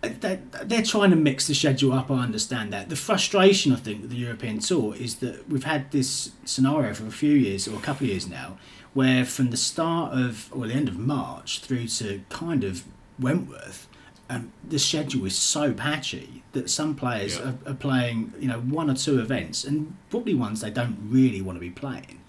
[0.08, 2.10] they, they're trying to mix the schedule up.
[2.10, 2.88] I understand that.
[2.88, 7.06] The frustration, I think, with the European Tour is that we've had this scenario for
[7.06, 8.56] a few years or a couple of years now,
[8.94, 12.84] where from the start of or the end of March through to kind of
[13.18, 13.86] Wentworth,
[14.30, 17.52] um, the schedule is so patchy that some players Yeah.
[17.66, 21.42] are, are playing, you know, one or two events, and probably ones they don't really
[21.42, 22.20] want to be playing,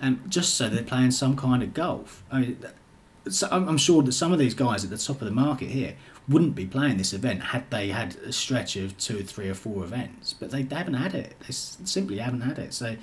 [0.00, 2.22] um, just so they're playing some kind of golf.
[2.32, 2.58] I mean,
[3.28, 5.70] so I'm I'm sure that some of these guys at the top of the market
[5.70, 5.94] here
[6.28, 9.54] wouldn't be playing this event had they had a stretch of two or three or
[9.54, 11.34] four events, but they, they haven't had it.
[11.40, 12.72] They simply haven't had it.
[12.72, 12.96] So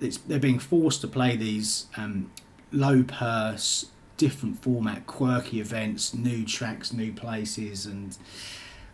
[0.00, 2.30] it's, they're being forced to play these um,
[2.70, 8.16] low purse, different format, quirky events, new tracks, new places, and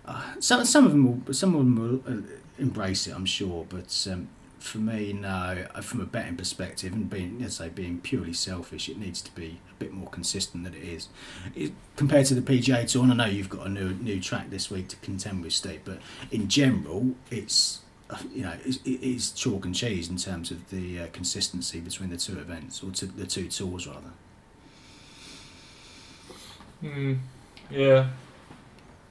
[0.07, 2.23] uh, some some of them will some of them will uh,
[2.59, 3.67] embrace it, I'm sure.
[3.69, 4.29] But um,
[4.61, 5.67] for me, no.
[5.75, 9.35] Uh, From a betting perspective, and being let's say being purely selfish, it needs to
[9.35, 11.09] be a bit more consistent than it is.
[11.55, 14.51] It, compared to the PGA Tour, and I know you've got a new new track
[14.51, 15.81] this week to contend with, Steve.
[15.85, 15.99] But
[16.31, 20.69] in general, it's uh, you know it's, it is chalk and cheese in terms of
[20.71, 24.13] the uh, consistency between the two events or to the two tours rather.
[26.81, 27.15] Hmm.
[27.71, 28.09] Yeah.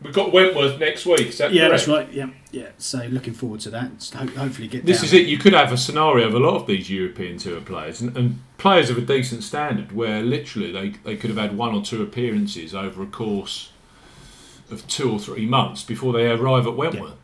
[0.01, 1.27] We've got Wentworth next week.
[1.27, 1.85] Is that Yeah, correct?
[1.85, 2.13] that's right.
[2.13, 2.67] Yeah, yeah.
[2.77, 3.89] So looking forward to that.
[4.15, 4.85] Ho- hopefully get.
[4.85, 5.25] This down is it.
[5.27, 8.39] You could have a scenario of a lot of these European tour players and, and
[8.59, 12.03] players of a decent standard where literally they, they could have had one or two
[12.03, 13.71] appearances over a course
[14.69, 17.15] of two or three months before they arrive at Wentworth.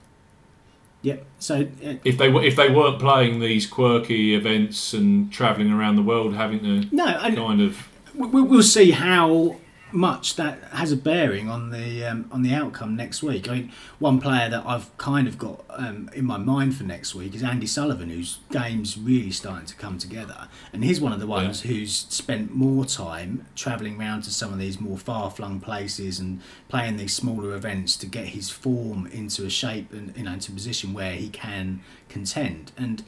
[1.04, 1.18] Yeah.
[1.38, 6.02] So uh, If they if they weren't playing these quirky events and travelling around the
[6.02, 9.58] world having to no, kind of we- we- we'll see how
[9.94, 13.48] much that has a bearing on the um, on the outcome next week.
[13.48, 17.14] I mean, one player that I've kind of got um, in my mind for next
[17.14, 21.20] week is Andy Sullivan, whose game's really starting to come together, and he's one of
[21.20, 25.60] the ones who's spent more time travelling around to some of these more far flung
[25.60, 30.24] places and playing these smaller events to get his form into a shape and you
[30.24, 32.72] know into a position where he can contend.
[32.78, 33.04] And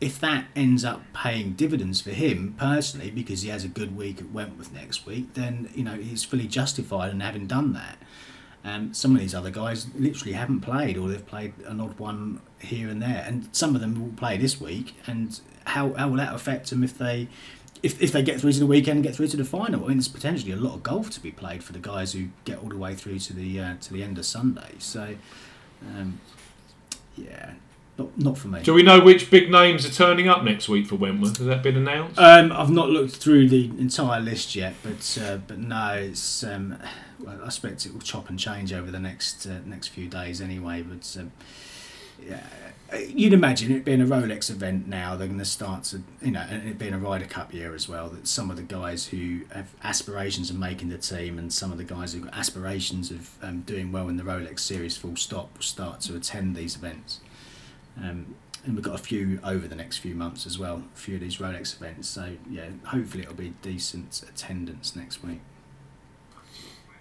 [0.00, 4.20] if that ends up paying dividends for him personally because he has a good week
[4.20, 7.98] at Wentworth next week, then you know he's fully justified in having done that.
[8.62, 12.40] Um, some of these other guys literally haven't played, or they've played an odd one
[12.58, 14.94] here and there, and some of them will play this week.
[15.06, 17.28] And how, how will that affect them if they
[17.82, 19.84] if, if they get through to the weekend and get through to the final?
[19.84, 22.28] I mean, there's potentially a lot of golf to be played for the guys who
[22.44, 24.74] get all the way through to the uh, to the end of Sunday.
[24.78, 25.16] So,
[25.88, 26.20] um,
[27.16, 27.54] yeah,
[28.00, 28.62] not not for me.
[28.62, 31.38] Do we know which big names are turning up next week for Wentworth?
[31.38, 32.18] Has that been announced?
[32.18, 36.42] Um, I've not looked through the entire list yet, but uh, but no, it's.
[36.42, 36.78] Um,
[37.18, 40.40] well, I expect it will chop and change over the next uh, next few days
[40.40, 40.82] anyway.
[40.82, 41.32] But um,
[42.26, 42.42] yeah,
[43.08, 46.46] you'd imagine it being a Rolex event now, they're going to start to you know,
[46.48, 48.08] and it being a Ryder Cup year as well.
[48.08, 51.78] That some of the guys who have aspirations of making the team, and some of
[51.78, 55.54] the guys who've got aspirations of um, doing well in the Rolex Series, full stop,
[55.54, 57.20] will start to attend these events.
[58.02, 58.34] Um,
[58.64, 61.20] and we've got a few over the next few months as well, a few of
[61.20, 62.08] these Rolex events.
[62.08, 65.40] So yeah, hopefully it'll be decent attendance next week.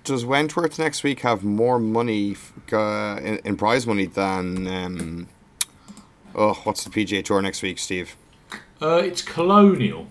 [0.03, 5.27] Does Wentworth next week have more money f- uh, in, in prize money than um,
[6.33, 8.15] oh, what's the PGA Tour next week, Steve?
[8.81, 10.07] Uh, it's Colonial,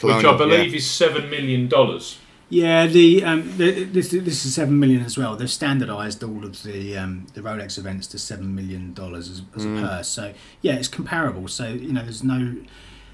[0.00, 0.76] which I believe yeah.
[0.76, 2.18] is seven million dollars.
[2.48, 5.34] Yeah, the, um, the this this is seven million as well.
[5.34, 9.64] They've standardised all of the um, the Rolex events to seven million dollars as, as
[9.64, 10.08] a purse.
[10.08, 11.48] So yeah, it's comparable.
[11.48, 12.54] So you know, there's no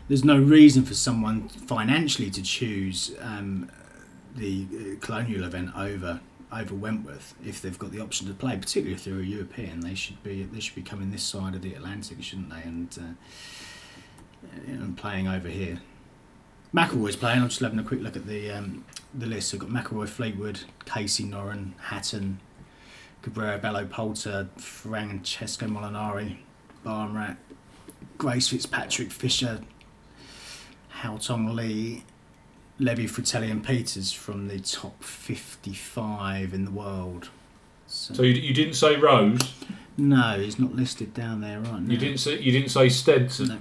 [0.09, 3.70] there's no reason for someone financially to choose um,
[4.36, 6.20] the uh, Colonial event over
[6.52, 8.59] over Wentworth if they've got the option to play.
[8.59, 11.62] Particularly if they're a European, they should be they should be coming this side of
[11.62, 12.62] the Atlantic, shouldn't they?
[12.64, 15.80] And uh, and playing over here.
[16.74, 17.42] McIlroy's playing.
[17.42, 19.52] I'm just having a quick look at the um, the list.
[19.54, 22.40] I've got McElroy, Fleetwood, Casey, Noren, Hatton,
[23.22, 26.36] Cabrera, Bello, Poulter, Francesco Molinari,
[26.84, 27.36] Barnrat,
[28.18, 29.60] Grace Fitzpatrick, Fisher,
[31.02, 32.04] Haotong Li,
[32.78, 37.28] Levy, Fratelli, and Pieters from the top 55 in the world.
[37.86, 39.52] So, So you, you didn't say Rose.
[39.98, 41.92] no, he's not listed down there right now.
[41.92, 43.48] You didn't say you didn't say Stenson.
[43.48, 43.58] No.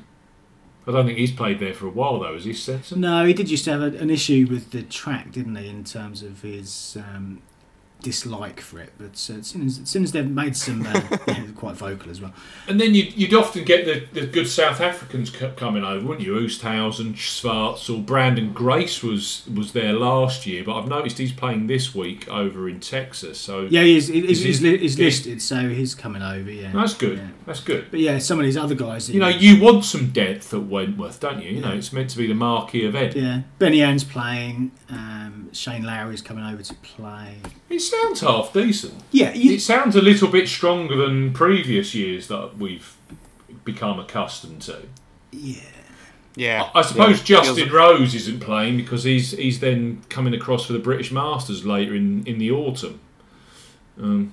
[0.88, 2.34] I don't think he's played there for a while though.
[2.34, 3.02] Is he Stenson?
[3.02, 5.84] No, he did used to have a, an issue with the track, didn't he, in
[5.84, 7.42] terms of his um,
[8.02, 8.92] dislike for it.
[8.98, 12.10] But uh, as, soon as, as soon as they've made some, uh, yeah, quite vocal
[12.12, 12.34] as well.
[12.68, 16.26] And then you'd, you'd often get the, the good South Africans c- coming over, wouldn't
[16.26, 16.34] you?
[16.36, 21.94] Oosthuizen, Schwartzel, Branden Grace was was there last year, but I've noticed he's playing this
[21.96, 23.40] week over in Texas.
[23.40, 26.52] So Yeah, he's, he's, Is he's, li- he's listed, so he's coming over.
[26.52, 27.18] Yeah, that's good.
[27.18, 27.28] Yeah.
[27.46, 27.90] That's good.
[27.92, 29.10] But yeah, some of these other guys.
[29.10, 31.52] You know, you want some depth at Wentworth, don't you?
[31.52, 33.16] You know, it's meant to be the marquee event.
[33.16, 34.72] Yeah, Benny Ann's playing.
[34.90, 37.36] Um, Shane Lowry's coming over to play.
[37.70, 38.94] It sounds half decent.
[39.12, 42.96] Yeah, you, It sounds a little bit stronger than previous years that we've
[43.64, 44.82] become accustomed to.
[45.32, 45.62] yeah.
[46.38, 46.70] Yeah.
[46.74, 47.26] I suppose Yeah.
[47.44, 51.66] Justin Feels- Rose isn't playing because he's he's then coming across for the British Masters
[51.66, 53.02] later in, in the autumn.
[54.02, 54.32] Um,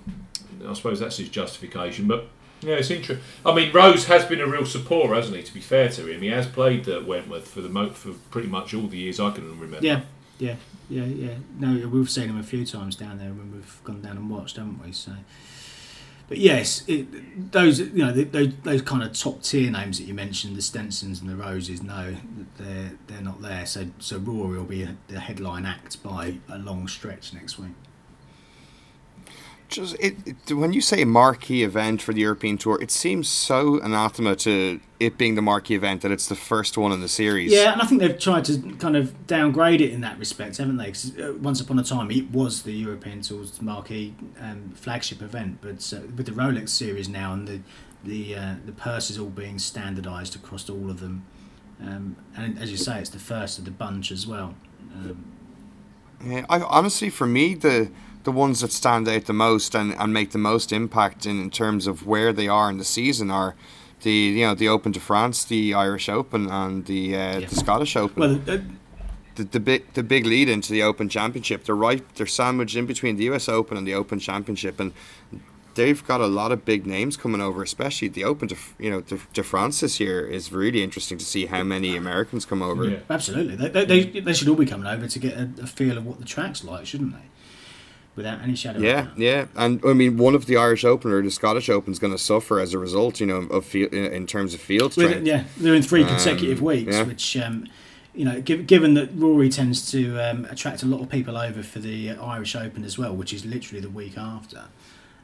[0.66, 2.28] I suppose that's his justification, but
[2.60, 3.24] yeah, it's interesting.
[3.44, 5.42] I mean, Rose has been a real supporter, hasn't he?
[5.42, 8.48] To be fair to him, he has played at Wentworth for the mo- for pretty
[8.48, 9.84] much all the years I can remember.
[9.84, 10.02] Yeah,
[10.38, 10.54] yeah,
[10.88, 11.34] yeah, yeah.
[11.58, 14.56] No, we've seen him a few times down there when we've gone down and watched,
[14.56, 14.92] haven't we?
[14.92, 15.12] So,
[16.28, 20.04] but yes, it, those you know th those, those kind of top tier names that
[20.04, 22.16] you mentioned, the Stensons and the Roses, no,
[22.56, 23.66] they're they're not there.
[23.66, 27.72] So so Rory will be a, the headline act by a long stretch next week.
[29.68, 33.78] Just it, it, when you say marquee event for the European Tour, it seems so
[33.80, 37.52] anathema to it being the marquee event that it's the first one in the series.
[37.52, 40.78] Yeah, and I think they've tried to kind of downgrade it in that respect, haven't
[40.78, 40.86] they?
[40.90, 45.58] 'Cause, uh, once upon a time, it was the European Tour's marquee um, flagship event,
[45.60, 47.60] but uh, with the Rolex series now and the
[48.04, 51.24] the uh, the purses all being standardised across all of them,
[51.82, 54.54] um, and as you say, it's the first of the bunch as well.
[54.94, 55.24] Um,
[56.24, 57.90] Yeah, I, honestly, for me, the
[58.28, 61.50] the ones that stand out the most and, and make the most impact in, in
[61.50, 63.54] terms of where they are in the season are
[64.02, 67.46] the you know the Open de France, the Irish Open, and the uh, Yeah.
[67.48, 68.20] the Scottish Open.
[68.20, 68.58] well, uh,
[69.36, 71.64] the, the big the big lead into the Open Championship.
[71.64, 72.02] They're right.
[72.16, 73.48] They're sandwiched in between the U.S.
[73.48, 74.92] Open and the Open Championship, and
[75.74, 77.62] they've got a lot of big names coming over.
[77.62, 81.24] Especially the Open to you know to, to France this year is really interesting to
[81.24, 82.84] see how many Americans come over.
[82.84, 82.98] Yeah.
[83.10, 85.96] absolutely, they, they, they, they should all be coming over to get a, a feel
[85.98, 87.26] of what the track's like, shouldn't they?
[88.18, 88.80] Without any shadow.
[88.80, 91.98] Yeah, yeah, and I mean, one of the Irish Open or the Scottish Open is
[91.98, 95.08] going to suffer as a result, you know, of field, in terms of field With-
[95.08, 95.26] strength.
[95.26, 97.04] yeah, they're in three Um, consecutive weeks, yeah.
[97.04, 97.66] which um,
[98.14, 101.62] you know, giv given that Rory tends to um, attract a lot of people over
[101.62, 104.64] for the Irish Open as well, which is literally the week after.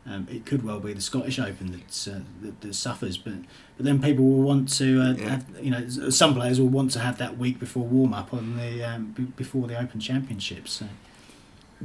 [0.06, 3.32] Um, it could well be the Scottish Open that's, uh, that, that suffers, but
[3.76, 5.28] but then people will want to, uh, Yeah.
[5.30, 8.56] have, you know, some players will want to have that week before warm up on
[8.56, 10.70] the um, b- before the Open Championships.
[10.72, 10.86] So.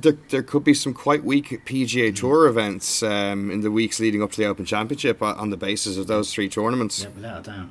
[0.02, 1.66] There, there could be some quite weak Mm.
[1.66, 5.50] PGA Tour events um, in the weeks leading up to the Open Championship on, on
[5.50, 7.02] the basis of those three tournaments.
[7.04, 7.70] Yeah, without a doubt.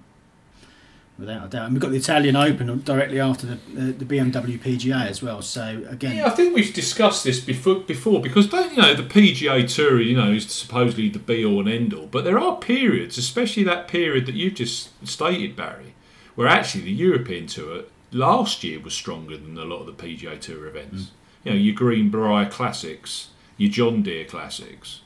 [1.19, 4.57] Without a doubt, and we've got the Italian Open directly after the uh, the BMW
[4.57, 5.43] PGA as well.
[5.43, 7.81] So again, Yeah, I think we've discussed this before.
[7.81, 11.59] Before, because don't you know the PGA Tour, you know, is supposedly the be all
[11.59, 15.95] and end all, but there are periods, especially that period that you've just stated, Barry,
[16.37, 20.39] where actually the European Tour last year was stronger than a lot of the PGA
[20.41, 21.11] Tour events.
[21.45, 25.03] You know, your Greenbrier Classics, your John Deere Classics.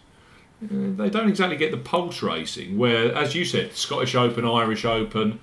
[0.62, 2.78] Uh, they don't exactly get the pulse racing.
[2.78, 5.40] Where, as you said, Scottish Open, Irish Open.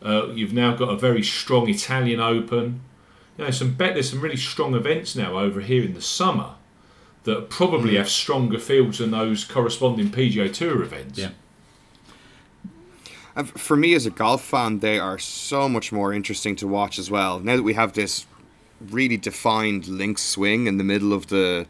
[0.00, 2.80] Uh, you've now got a very strong Italian Open
[3.38, 6.54] you know, some bet there's some really strong events now over here in the summer
[7.22, 11.18] that probably have stronger fields than those corresponding PGA Tour events.
[11.18, 11.30] Yeah.
[13.36, 16.98] And for me as a golf fan, they are so much more interesting to watch
[16.98, 17.38] as well.
[17.38, 18.26] Now that we have this
[18.80, 21.66] really defined links swing in the middle of the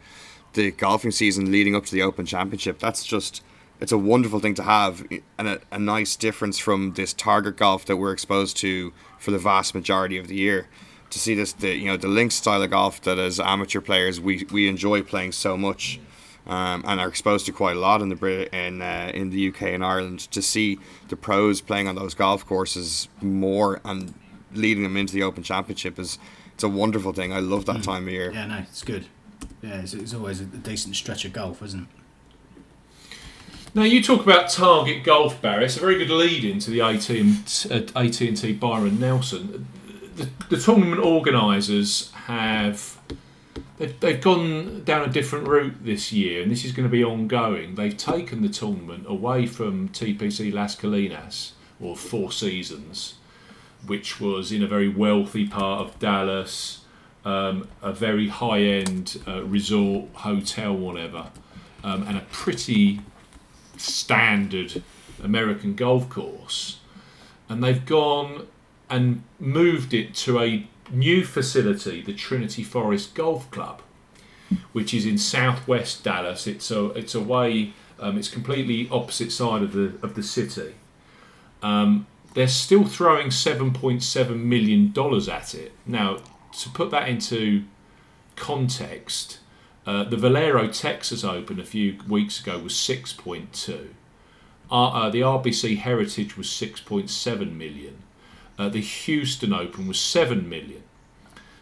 [0.54, 3.42] the golfing season leading up to the Open Championship, that's just
[3.80, 5.06] it's a wonderful thing to have
[5.38, 9.38] and a, a nice difference from this target golf that we're exposed to for the
[9.38, 10.68] vast majority of the year.
[11.11, 14.20] To see this, the you know the links style of golf that as amateur players
[14.20, 16.00] we, we enjoy playing so much
[16.46, 19.48] um, and are exposed to quite a lot in the Brit in uh, in the
[19.48, 20.20] UK and Ireland.
[20.32, 20.78] To see
[21.09, 24.12] the pros playing on those golf courses more and
[24.52, 26.18] leading them into the Open Championship is
[26.59, 27.32] it's a wonderful thing.
[27.32, 28.32] I love that time of year.
[28.32, 29.06] Yeah, no, it's good.
[29.62, 33.06] Yeah, it's, it's always a decent stretch of golf, isn't it?
[33.76, 35.66] Now you talk about target golf, Barry.
[35.66, 39.68] It's a very good lead into the AT and uh, AT&T Byron Nelson.
[40.16, 42.98] the, the tournament organisers have
[43.76, 47.04] they've, they've gone down a different route this year, and this is going to be
[47.04, 47.76] ongoing.
[47.76, 53.14] They've taken the tournament away from TPC Las Colinas or Four Seasons,
[53.89, 56.82] which was in a very wealthy part of Dallas,
[57.24, 61.30] um, a very high end uh, resort, hotel, whatever,
[61.82, 63.01] um, and a pretty
[63.76, 64.82] standard
[65.22, 66.78] American golf course.
[67.49, 68.47] And they've gone
[68.91, 73.82] and moved it to a new facility, the Trinity Forest Golf Club,
[74.72, 76.47] which is in southwest Dallas.
[76.47, 77.72] It's a it's away.
[78.01, 80.74] Um, it's completely opposite side of the of the city.
[81.62, 82.07] Um,
[82.39, 86.18] they're still throwing seven point seven million dollars at it now.
[86.61, 87.64] To put that into
[88.34, 89.39] context,
[89.86, 93.95] uh, the Valero Texas Open a few weeks ago was six point two.
[94.70, 98.03] Uh, uh, the RBC Heritage was six point seven million.
[98.59, 100.82] Uh, the Houston Open was 7 million.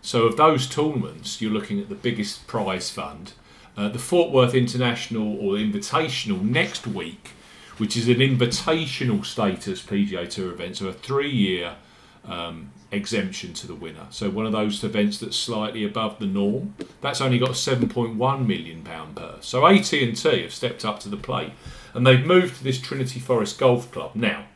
[0.01, 3.35] So, of those tournaments, you're looking at the biggest prize fund.
[3.77, 7.33] Uh, the Fort Worth International or Invitational next week,
[7.79, 11.77] which is an invitational status PGA Tour event, so a three year
[12.24, 14.07] um, exemption to the winner.
[14.11, 16.74] So, one of those events that's slightly above the norm.
[17.01, 19.47] That's only got a 7.1 million pound purse.
[19.47, 21.53] So, AT&T have stepped up to the plate
[21.95, 24.12] and they've moved to this Trinity Forest Golf Club.
[24.14, 24.47] Now,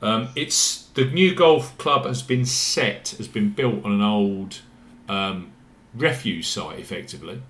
[0.00, 4.60] um, it's the new golf club has been set, has been built on an old
[5.08, 5.52] um,
[5.94, 7.42] refuse site, effectively,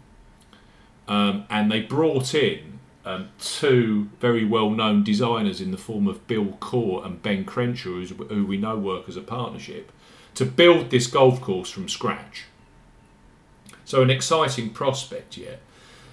[1.09, 2.74] um, and they brought in
[3.05, 8.46] um, two very well-known designers in the form of Bill Coore and Ben Crenshaw, who
[8.46, 9.92] we know work as a partnership,
[10.34, 12.44] to build this golf course from scratch.
[13.84, 15.57] So an exciting prospect, yeah.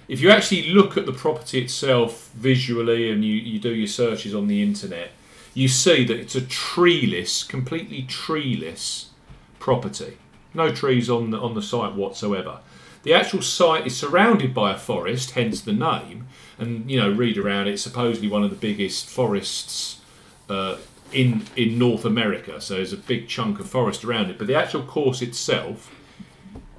[0.08, 4.34] If you actually look at the property itself visually and you, you do your searches
[4.34, 5.12] on the internet,
[5.54, 9.10] you see that it's a treeless, completely treeless
[9.58, 10.18] property.
[10.54, 12.58] No trees on the, on the site whatsoever.
[13.04, 16.26] The actual site is surrounded by a forest, hence the name.
[16.62, 20.00] And you know, read around It's Supposedly one of the biggest forests
[20.48, 20.76] uh,
[21.12, 22.60] in in North America.
[22.60, 24.38] So there's a big chunk of forest around it.
[24.38, 25.94] But the actual course itself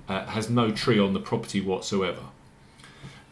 [0.08, 2.22] uh, has no tree on the property whatsoever.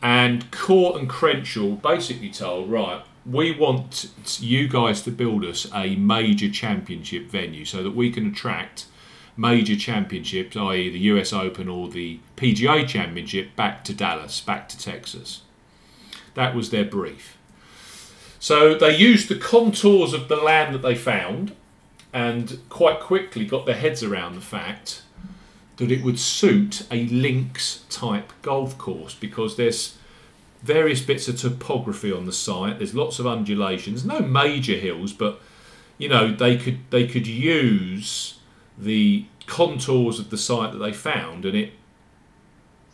[0.01, 5.95] And Coore and Crenshaw basically told, right, we want you guys to build us a
[5.95, 8.85] major championship venue so that we can attract
[9.37, 14.77] major championships, i.e., the US Open or the PGA Championship, back to Dallas, back to
[14.77, 15.41] Texas.
[16.33, 17.37] That was their brief.
[18.39, 21.55] So they used the contours of the land that they found
[22.13, 25.03] and quite quickly got their heads around the fact
[25.77, 29.97] that it would suit a links type golf course because there's
[30.61, 32.77] various bits of topography on the site.
[32.77, 35.39] There's lots of undulations, no major hills, but
[35.97, 38.39] you know they could they could use
[38.77, 41.73] the contours of the site that they found, and it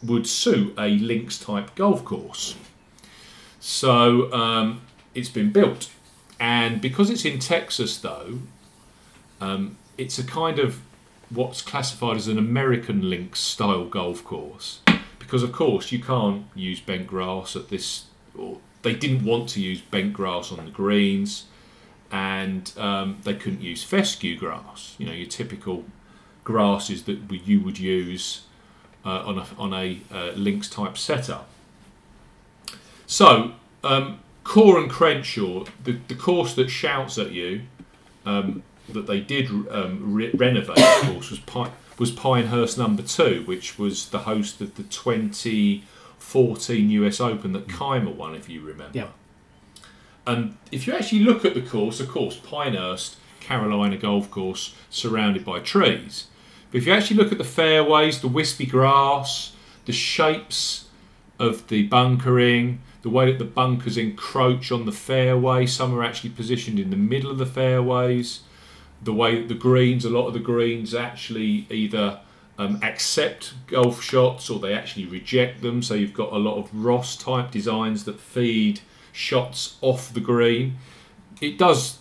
[0.03, 2.55] would suit a links type golf course.
[3.70, 4.80] So um,
[5.13, 5.89] it's been built,
[6.39, 8.39] and because it's in Texas, though,
[9.41, 10.80] um, it's a kind of
[11.30, 14.80] what's classified as an American links style golf course
[15.20, 18.05] because of course you can't use bent grass at this.
[18.38, 21.47] Or they didn't want to use bent grass on the greens,
[22.09, 24.95] and um, they couldn't use fescue grass.
[24.97, 25.84] You know your typical
[26.45, 28.43] grasses that you would use
[29.03, 31.49] uh, on a on a uh, links type setup.
[33.08, 33.53] So
[33.84, 37.64] um, Coore and Crenshaw, the, the course that shouts at you,
[38.26, 43.41] um, that they did um, re- renovate, of course, was Pine was Pinehurst number two,
[43.45, 48.95] which was the host of the 2014 US Open that Kaymer won, if you remember.
[48.95, 49.08] Yeah.
[50.28, 55.43] And if you actually look at the course, of course, Pinehurst, Carolina golf course, surrounded
[55.43, 56.28] by trees.
[56.70, 59.53] But if you actually look at the fairways, the wispy grass,
[59.86, 60.86] the shapes
[61.39, 66.30] of the bunkering, the way that the bunkers encroach on the fairway, some are actually
[66.30, 68.41] positioned in the middle of the fairways
[69.01, 72.20] the way that the greens, a lot of the greens actually either
[72.58, 75.82] um, accept golf shots or they actually reject them.
[75.82, 78.82] So you've got a lot of Ross type designs that feed
[79.14, 80.78] shots off the green.
[81.39, 81.99] It does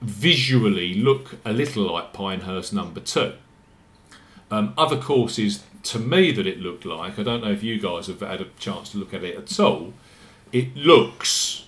[0.00, 3.34] visually look a little like Pinehurst number two.
[4.50, 8.06] Um, other courses to me that it looked like, I don't know if you guys
[8.06, 9.92] have had a chance to look at it at all,
[10.52, 11.66] it looks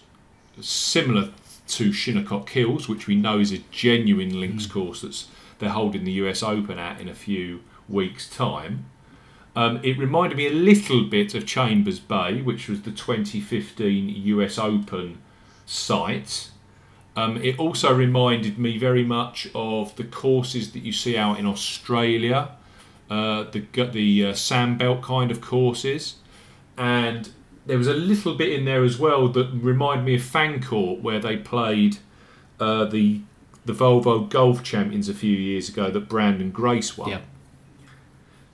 [0.60, 1.30] similar
[1.68, 4.72] to Shinnecock Hills, which we know is a genuine links mm.
[4.72, 8.86] course that's they're holding the US Open at in a few weeks' time.
[9.56, 14.58] Um, it reminded me a little bit of Chambers Bay, which was the 2015 US
[14.58, 15.18] Open
[15.66, 16.50] site.
[17.16, 21.46] Um, it also reminded me very much of the courses that you see out in
[21.46, 22.50] Australia,
[23.10, 23.60] uh, the
[23.90, 26.16] the uh, sandbelt kind of courses,
[26.76, 27.30] and
[27.68, 31.20] there was a little bit in there as well that reminded me of Fancourt, where
[31.20, 31.98] they played
[32.58, 33.20] uh, the
[33.66, 37.10] the Volvo Golf Champions a few years ago that Branden Grace won.
[37.10, 37.22] Yep.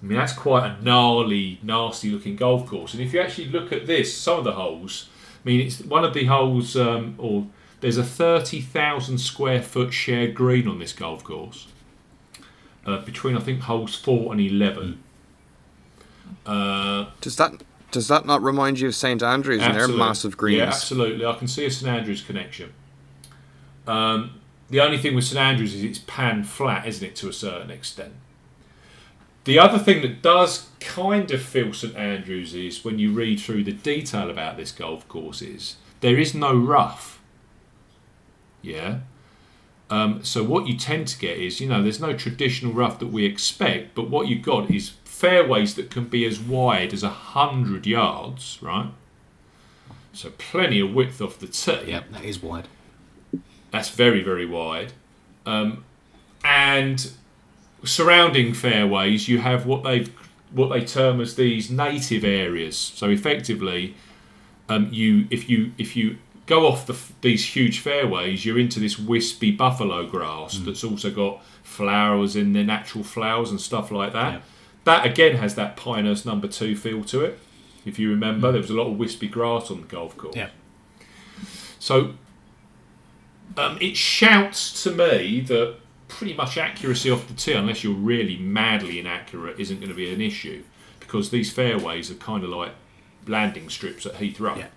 [0.02, 2.92] I mean, that's quite a gnarly, nasty looking golf course.
[2.92, 5.08] And if you actually look at this, some of the holes,
[5.44, 7.46] I mean, it's one of the holes, um, or
[7.80, 11.68] there's a 30,000 square foot shared green on this golf course
[12.84, 15.00] uh, between, I think, holes 4 and 11.
[16.44, 17.62] Uh, Does that
[17.94, 20.04] does that not remind you of St Andrews and their Absolutely.
[20.04, 20.58] massive greens?
[20.58, 21.24] Yeah, absolutely.
[21.24, 22.72] I can see a St Andrews connection.
[23.86, 27.32] Um, the only thing with St Andrews is it's pan flat, isn't it, to a
[27.32, 28.14] certain extent.
[29.44, 33.62] The other thing that does kind of feel St Andrews is when you read through
[33.62, 37.20] the detail about this golf course is there is no rough.
[38.60, 39.00] Yeah.
[39.88, 43.08] Um, so what you tend to get is, you know, there's no traditional rough that
[43.08, 47.08] we expect, but what you've got is fairways that can be as wide as a
[47.08, 48.88] hundred yards, right?
[50.12, 51.90] So plenty of width off the tee.
[51.90, 52.66] Yep, that is wide.
[53.70, 54.92] That's very, very wide.
[55.46, 55.84] Um,
[56.44, 57.12] and
[57.84, 60.06] surrounding fairways, you have what they
[60.50, 62.76] what they term as these native areas.
[62.76, 63.94] So effectively,
[64.68, 68.98] um, you if you if you go off the, these huge fairways, you're into this
[68.98, 74.34] wispy buffalo grass that's also got flowers in their natural flowers and stuff like that.
[74.34, 74.40] Yeah.
[74.84, 77.38] That again has that Pinehurst number two feel to it.
[77.84, 80.36] If you remember, there was a lot of wispy grass on the golf course.
[80.36, 80.50] Yeah.
[81.78, 82.14] So
[83.56, 85.76] um, it shouts to me that
[86.08, 90.12] pretty much accuracy off the tee, unless you're really madly inaccurate, isn't going to be
[90.12, 90.62] an issue
[91.00, 92.72] because these fairways are kind of like
[93.26, 94.56] landing strips at Heathrow.
[94.56, 94.68] Yeah.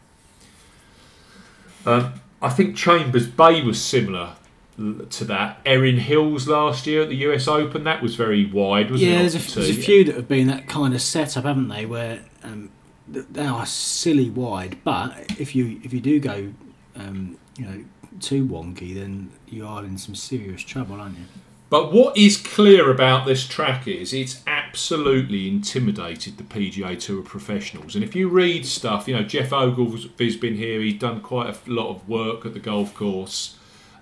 [1.85, 4.35] Um, I think Chambers Bay was similar
[4.77, 5.59] to that.
[5.65, 9.19] Erin Hills last year at the US Open, that was very wide, wasn't Yeah, it?
[9.31, 11.85] there's a, there's a few that have been that kind of setup, haven't they?
[11.85, 12.69] Where um,
[13.07, 16.53] they are silly wide, but if you if you do go,
[16.95, 17.83] um, you know,
[18.19, 21.25] too wonky, then you are in some serious trouble, aren't you?
[21.69, 27.93] But what is clear about this track is it's absolutely intimidated the PGA Tour professionals.
[27.93, 31.69] And if you read stuff, you know, Geoff Ogilvy's been here, he's done quite a
[31.69, 33.56] lot of work at the golf course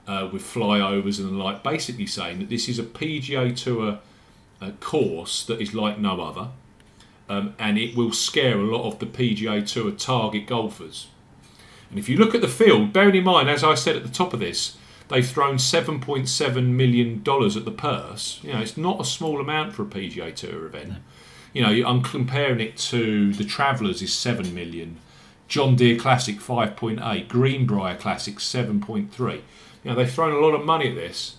[0.08, 3.99] uh, with flyovers and the like, basically saying that this is a PGA Tour
[4.62, 6.49] uh, course that is like no other.
[7.28, 11.08] Um, and it will scare a lot of the PGA Tour target golfers.
[11.89, 14.10] And if you look at the field, bearing in mind, as I said at the
[14.10, 14.78] top of this,
[15.08, 18.39] they've thrown $7.7 million at the purse.
[18.43, 20.93] You know, it's not a small amount for a PGA Tour event.
[21.53, 24.97] You know, I'm comparing it to the Travellers is 7 million,
[25.47, 29.41] John Deere Classic 5.8, Greenbrier Classic 7.3.
[29.86, 31.36] You know, they've thrown a lot of money at this.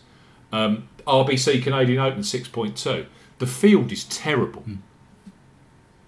[0.53, 3.07] Um, RBC Canadian Open 6.2.
[3.38, 4.64] The field is terrible.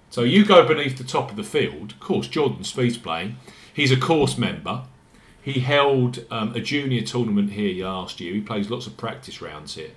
[0.09, 1.93] So you go beneath the top of the field.
[1.93, 3.36] Of course, Jordan Spieth's playing.
[3.74, 4.84] He's a course member.
[5.43, 8.34] He held um, a junior tournament here last year.
[8.34, 9.91] He plays lots of practice rounds here.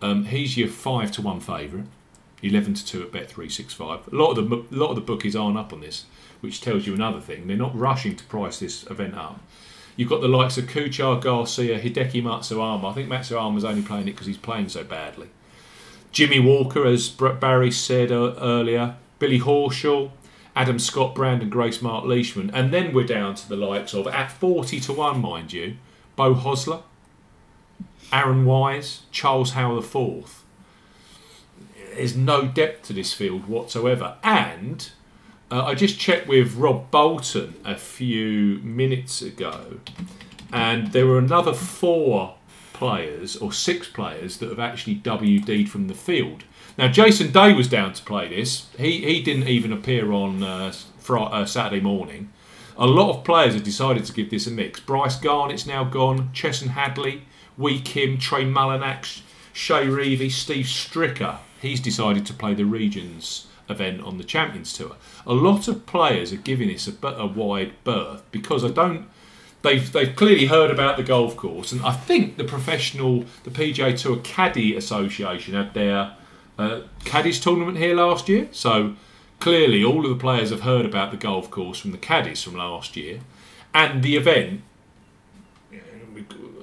[0.00, 1.86] Um, he's your five to one favourite,
[2.42, 4.06] eleven to two at Bet three six five.
[4.12, 6.04] A lot of the a lot of the bookies aren't up on this,
[6.40, 7.46] which tells you another thing.
[7.46, 9.40] They're not rushing to price this event up.
[9.96, 12.90] You've got the likes of Kuchar, Garcia, Hideki Matsuyama.
[12.90, 15.30] I think Matsuyama's only playing it because he's playing so badly.
[16.12, 20.10] Jimmy Walker, as Barry said uh, earlier, Billy Horschel,
[20.54, 22.50] Adam Scott Brand, and Grace Mark Leishman.
[22.52, 25.76] And then we're down to the likes of, at 40 to 1, mind you,
[26.14, 26.82] Beau Hossler,
[28.12, 30.42] Aaron Wise, Charles Howell IV.
[31.94, 34.16] There's no depth to this field whatsoever.
[34.22, 34.90] And
[35.50, 39.78] uh, I just checked with Rob Bolton a few minutes ago,
[40.52, 42.34] and there were another four
[42.72, 46.44] players or six players that have actually WD'd from the field.
[46.76, 48.68] Now, Jason Day was down to play this.
[48.76, 52.32] He he didn't even appear on uh, Fri uh, Saturday morning.
[52.76, 54.80] A lot of players have decided to give this a mix.
[54.80, 56.30] Brice Garnett's now gone.
[56.34, 57.22] Chesson Hadley,
[57.56, 59.22] Whee Kim, Trey Mullinax,
[59.54, 61.38] Shay Reevy, Steve Stricker.
[61.62, 64.96] He's decided to play the Regions event on the Champions Tour.
[65.26, 69.08] A lot of players are giving this a, a wide berth because I don't
[69.66, 73.98] they've they've clearly heard about the golf course, and I think the professional, the PGA
[73.98, 76.14] Tour Caddy Association had their
[76.58, 78.48] uh, caddies tournament here last year.
[78.52, 78.94] So
[79.40, 82.54] clearly, all of the players have heard about the golf course from the caddies from
[82.54, 83.20] last year,
[83.74, 84.62] and the event.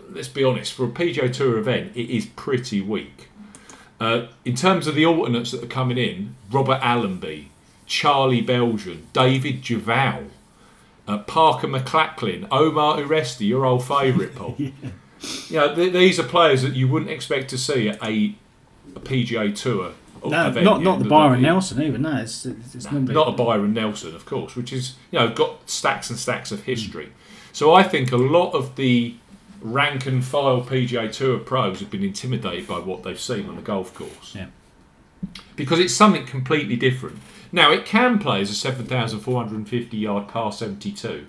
[0.10, 3.30] Let's be honest, for a PGA Tour event, it is pretty weak.
[4.04, 7.50] Uh, in terms of the alternates that are coming in, Robert Allenby,
[7.86, 10.26] Charlie Beljan, David Duval,
[11.08, 14.56] uh, Parker McLachlin, Omar Uresti, your old favourite, Paul.
[14.58, 14.72] yeah.
[15.48, 18.36] You know, th- these are players that you wouldn't expect to see at a,
[18.94, 19.94] a PGA Tour.
[20.26, 21.98] No, event, not not the Byron Nelson either.
[21.98, 25.70] No, it's it's, it's not a Byron Nelson, of course, which is you know got
[25.70, 27.12] stacks and stacks of history.
[27.54, 29.16] So I think a lot of the
[29.64, 33.62] rank and file PGA Tour pros have been intimidated by what they've seen on the
[33.62, 34.36] golf course.
[34.36, 34.48] Yeah.
[35.56, 37.20] Because it's something completely different.
[37.52, 41.26] Now it can play as a 7,450 yard par 72,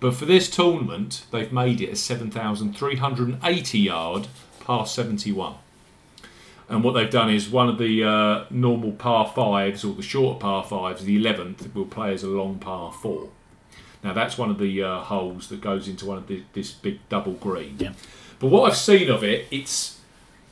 [0.00, 4.26] but for this tournament they've made it a 7,380 yard
[4.60, 5.54] par 71.
[6.68, 10.38] And what they've done is one of the uh, normal par fives or the shorter
[10.38, 13.30] par fives, the 11th, will play as a long par four.
[14.02, 17.00] Now that's one of the uh, holes that goes into one of the, this big
[17.08, 17.76] double green.
[17.78, 17.92] Yeah.
[18.38, 20.00] But what I've seen of it, it's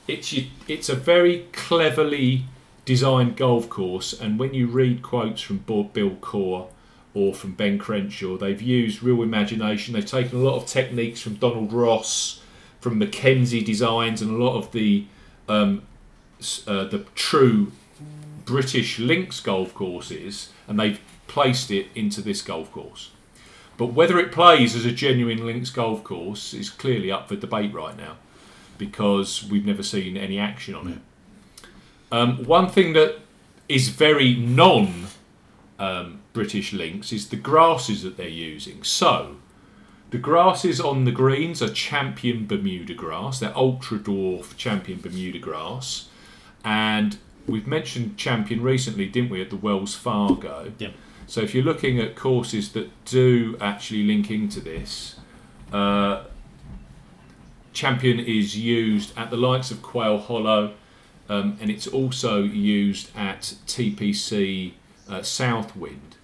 [0.08, 0.34] it's
[0.66, 2.44] it's a very cleverly
[2.84, 6.68] designed golf course, and when you read quotes from Bill Coore
[7.14, 9.94] or from Ben Crenshaw, they've used real imagination.
[9.94, 12.42] They've taken a lot of techniques from Donald Ross,
[12.80, 15.06] from Mackenzie Designs, and a lot of the
[15.48, 15.82] um,
[16.66, 17.72] uh, the true
[18.44, 23.10] British links golf courses, and they've placed it into this golf course.
[23.76, 27.72] But whether it plays as a genuine links golf course is clearly up for debate
[27.74, 28.16] right now,
[28.78, 30.98] because we've never seen any action on it.
[32.10, 33.18] Um, one thing that
[33.68, 35.08] is very non
[35.78, 38.82] um, British links is the grasses that they're using.
[38.82, 39.36] So,
[40.10, 43.40] the grasses on the greens are champion Bermuda grass.
[43.40, 46.08] They're ultra dwarf champion Bermuda grass.
[46.64, 50.72] And we've mentioned champion recently, didn't we, at the Wells Fargo?
[50.78, 50.92] Yep.
[51.26, 55.16] So if you're looking at courses that do actually link into this,
[55.72, 56.24] uh,
[57.72, 60.74] champion is used at the likes of Quail Hollow,
[61.28, 64.72] um, and it's also used at TPC
[65.08, 66.16] uh, Southwind.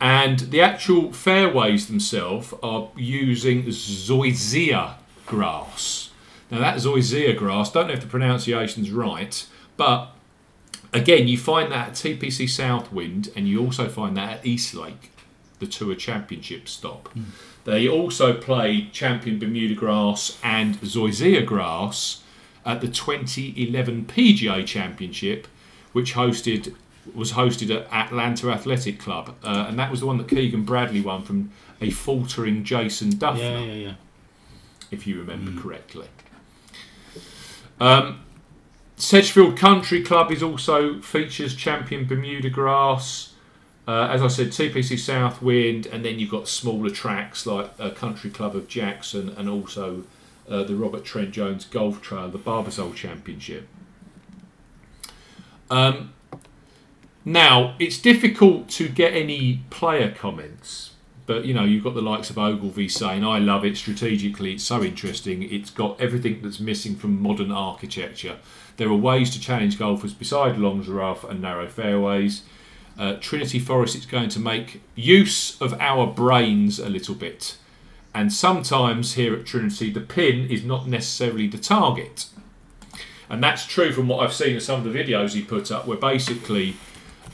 [0.00, 4.94] And the actual fairways themselves are using zoysia
[5.26, 6.10] grass.
[6.50, 10.08] Now that zoysia grass, don't know if the pronunciation's right, but
[10.92, 15.10] again, you find that at TPC Southwind, and you also find that at East Lake,
[15.58, 17.08] the Tour Championship stop.
[17.64, 22.22] They also played Champion Bermuda Grass and Zoysia Grass
[22.66, 25.46] at the 2011 PGA Championship,
[25.92, 26.74] which hosted
[27.14, 31.00] was hosted at Atlanta Athletic Club, uh, and that was the one that Keegan Bradley
[31.00, 33.94] won from a faltering Jason Dufner Yeah, yeah, yeah.
[34.92, 36.06] if you remember correctly.
[37.80, 38.20] Um,
[39.02, 43.34] Sedgefield Country Club is also features champion Bermuda grass.
[43.88, 48.30] Uh, as I said, TPC Southwind, and then you've got smaller tracks like uh, Country
[48.30, 50.04] Club of Jackson, and also
[50.48, 53.66] uh, the Robert Trent Jones Golf Trail, the Barbasol Championship.
[55.68, 56.12] Um,
[57.24, 60.91] now it's difficult to get any player comments
[61.26, 64.64] but you know you've got the likes of Ogilvy saying I love it strategically it's
[64.64, 68.38] so interesting it's got everything that's missing from modern architecture.
[68.76, 72.42] There are ways to challenge golfers beside long rough and narrow fairways.
[72.98, 77.56] Uh, Trinity Forest is going to make use of our brains a little bit.
[78.14, 82.26] And sometimes here at Trinity the pin is not necessarily the target.
[83.30, 85.86] And that's true from what I've seen of some of the videos he put up
[85.86, 86.76] where basically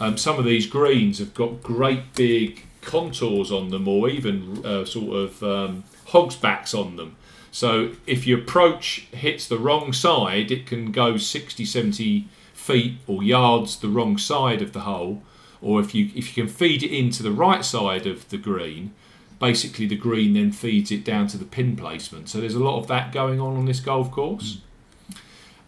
[0.00, 4.84] um, some of these greens have got great big contours on them or even uh,
[4.84, 7.14] sort of um, hogs backs on them.
[7.52, 13.22] So if your approach hits the wrong side, it can go 60, 70 feet or
[13.22, 15.22] yards the wrong side of the hole.
[15.60, 18.94] Or if you if you can feed it into the right side of the green,
[19.38, 22.28] basically the green then feeds it down to the pin placement.
[22.28, 24.60] So there's a lot of that going on on this golf course.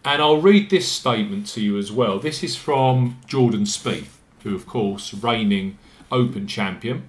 [0.03, 2.17] And I'll read this statement to you as well.
[2.17, 5.77] This is from Jordan Spieth, who, of course, reigning
[6.11, 7.07] Open champion.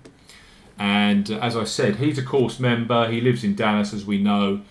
[0.78, 3.10] And uh, as I said, he's a course member.
[3.10, 4.62] He lives in Dallas, as we know.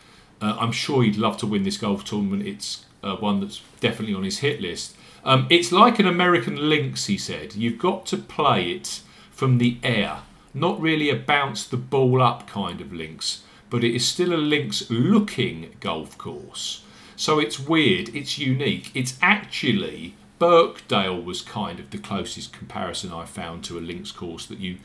[0.41, 2.47] Uh, I'm sure he'd love to win this golf tournament.
[2.47, 4.95] It's uh, one that's definitely on his hit list.
[5.23, 7.55] Um, it's like an American links, he said.
[7.55, 10.19] You've got to play it from the air,
[10.53, 14.37] not really a bounce the ball up kind of links, but it is still a
[14.37, 16.83] links looking golf course.
[17.15, 18.89] So it's weird, it's unique.
[18.95, 24.47] It's actually Birkdale was kind of the closest comparison I found to a links course
[24.47, 24.77] that you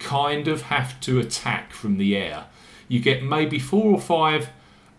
[0.00, 2.46] kind of have to attack from the air.
[2.88, 4.50] You get maybe four or five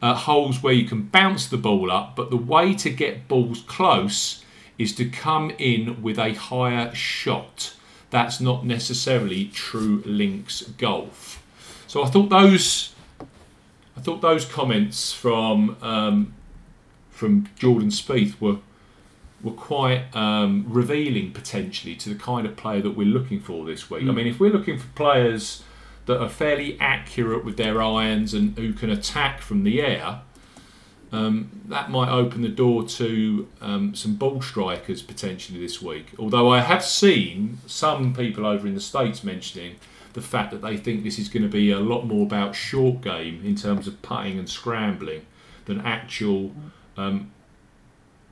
[0.02, 3.64] uh, holes where you can bounce the ball up, but the way to get balls
[3.68, 4.46] close
[4.78, 7.76] is to come in with a higher shot.
[8.10, 11.44] That's not necessarily true links golf.
[11.88, 12.94] So I thought those,
[13.98, 16.34] I thought those comments from um,
[17.10, 18.58] from Jordan Spieth were
[19.44, 23.90] were quite um, revealing potentially to the kind of player that we're looking for this
[23.90, 24.08] week.
[24.08, 25.64] I mean, if we're looking for players
[26.06, 30.22] that are fairly accurate with their irons and who can attack from the air,
[31.12, 36.08] um, that might open the door to um, some ball strikers potentially this week.
[36.18, 39.76] Although I have seen some people over in the States mentioning
[40.14, 43.02] the fact that they think this is going to be a lot more about short
[43.02, 45.26] game in terms of putting and scrambling
[45.66, 46.52] than actual
[46.98, 47.32] um,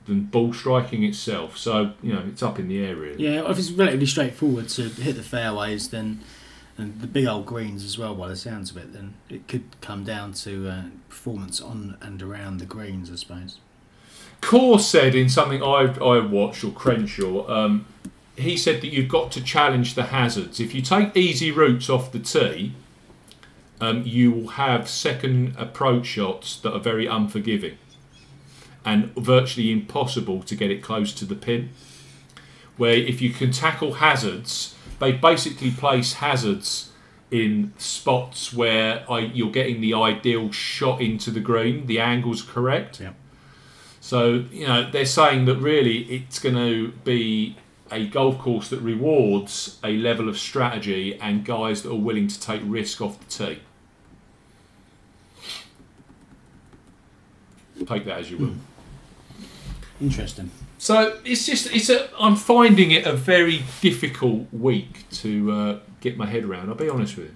[0.09, 1.57] than ball striking itself.
[1.57, 3.23] So you know it's up in the air really.
[3.23, 6.19] Yeah, if it's relatively straightforward to hit the fairways, then
[6.77, 9.63] and the big old greens as well, by the sounds of it, then it could
[9.81, 13.59] come down to uh, performance on and around the greens, I suppose.
[14.41, 17.85] Coore said in something I I watched or Crenshaw, um,
[18.35, 20.59] he said that you've got to challenge the hazards.
[20.59, 22.73] If you take easy routes off the tee,
[23.81, 27.77] um, you will have second approach shots that are very unforgiving
[28.85, 31.69] and virtually impossible to get it close to the pin.
[32.77, 36.91] Where if you can tackle hazards, they basically place hazards
[37.31, 42.99] in spots where I, you're getting the ideal shot into the green, the angle's correct.
[42.99, 43.13] Yeah.
[44.01, 47.57] So, you know, they're saying that really it's going to be
[47.91, 52.39] a golf course that rewards a level of strategy and guys that are willing to
[52.39, 53.59] take risk off the tee.
[57.85, 58.47] Take that as you will.
[58.47, 58.68] Hmm.
[60.01, 60.51] Interesting.
[60.77, 66.17] So it's just it's a I'm finding it a very difficult week to uh, get
[66.17, 66.69] my head around.
[66.69, 67.35] I'll be honest with you.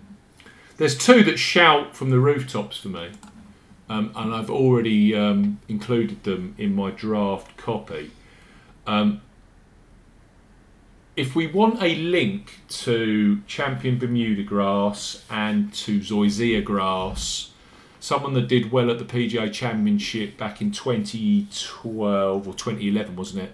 [0.77, 3.11] There's two that shout from the rooftops for me,
[3.89, 8.11] um, and I've already um, included them in my draft copy.
[8.87, 9.21] Um,
[11.15, 17.51] if we want a link to Champion Bermuda grass and to Zoysia grass,
[18.03, 23.53] someone that did well at the PGA Championship back in 2012 or 2011, wasn't it?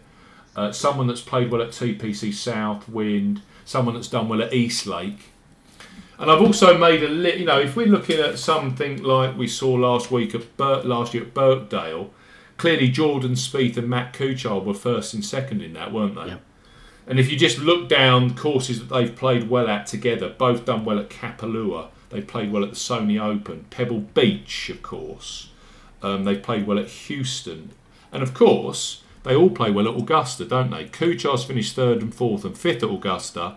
[0.55, 5.29] Uh, someone that's played well at TPC Southwind, someone that's done well at East Lake.
[6.17, 9.47] And I've also made a li- you know, if we're looking at something like we
[9.47, 12.09] saw last week at Bur- last year at Birkdale,
[12.57, 16.21] clearly Jordan Spieth and Matt Kuchar were first and second in that, weren't they?
[17.05, 20.85] And if you just look down courses that they've played well at together, both done
[20.85, 25.51] well at Kapalua, they played well at the Sony Open, Pebble Beach, of course.
[26.01, 27.71] Um, they played well at Houston,
[28.11, 30.85] and of course they all play well at Augusta, don't they?
[30.85, 33.55] Kuchar's finished third and fourth and fifth at Augusta,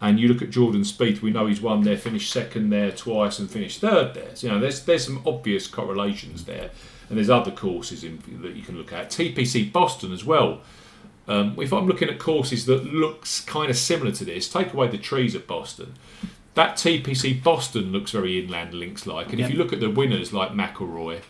[0.00, 1.22] and you look at Jordan Spieth.
[1.22, 4.34] We know he's won there, finished second there twice, and finished third there.
[4.34, 6.70] So, you know, there's there's some obvious correlations there,
[7.08, 9.10] and there's other courses in, that you can look at.
[9.10, 10.60] TPC Boston as well.
[11.28, 14.88] Um, if I'm looking at courses that looks kind of similar to this, take away
[14.88, 15.94] the trees at Boston.
[16.56, 19.48] That TPC Boston looks very inland links like, and Yep.
[19.48, 21.20] if you look at the winners like McIlroy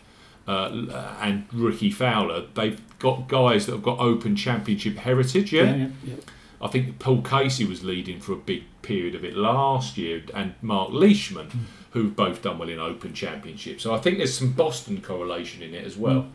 [0.47, 5.51] uh, and Rickie Fowler, they've got guys that have got Open Championship heritage.
[5.53, 6.15] Yeah, yeah, yeah.
[6.61, 10.55] I think Paul Casey was leading for a big period of it last year, and
[10.61, 13.79] Mark Leishman, who've both done well in Open Championship.
[13.81, 16.27] So I think there's some Boston correlation in it as well.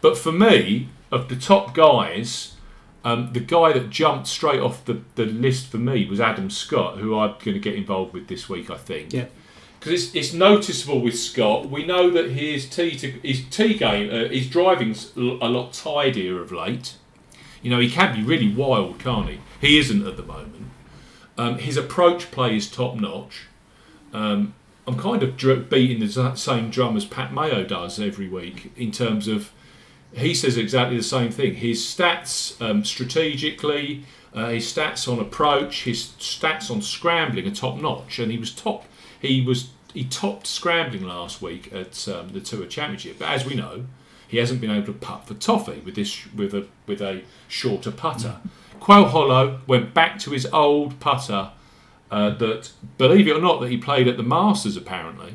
[0.00, 2.52] But for me, of the top guys,
[3.04, 6.98] um, the guy that jumped straight off the, the list for me was Adam Scott,
[6.98, 9.12] who I'm going to get involved with this week, I think.
[9.12, 9.26] Yeah.
[9.78, 11.70] Because it's, it's noticeable with Scott.
[11.70, 16.42] We know that his tee to, his tee game, uh, his driving's a lot tidier
[16.42, 16.96] of late.
[17.62, 19.40] You know, he can be really wild, can't he?
[19.60, 20.66] He isn't at the moment.
[21.36, 23.42] Um, his approach play is top notch.
[24.12, 24.54] Um,
[24.86, 28.72] I'm kind of dr- beating the z- same drum as Pat Mayo does every week
[28.76, 29.52] in terms of
[30.12, 31.54] he says exactly the same thing.
[31.54, 34.04] His stats um, strategically,
[34.34, 38.52] uh, his stats on approach, his stats on scrambling are top notch, and he was
[38.52, 38.84] top.
[39.20, 43.18] He was he topped scrambling last week at um, the Tour Championship.
[43.18, 43.86] But as we know,
[44.26, 47.90] he hasn't been able to putt for toffee with this with a with a shorter
[47.90, 48.36] putter.
[48.80, 51.50] Quail Hollow went back to his old putter
[52.10, 55.34] uh, that, believe it or not, that he played at the Masters apparently,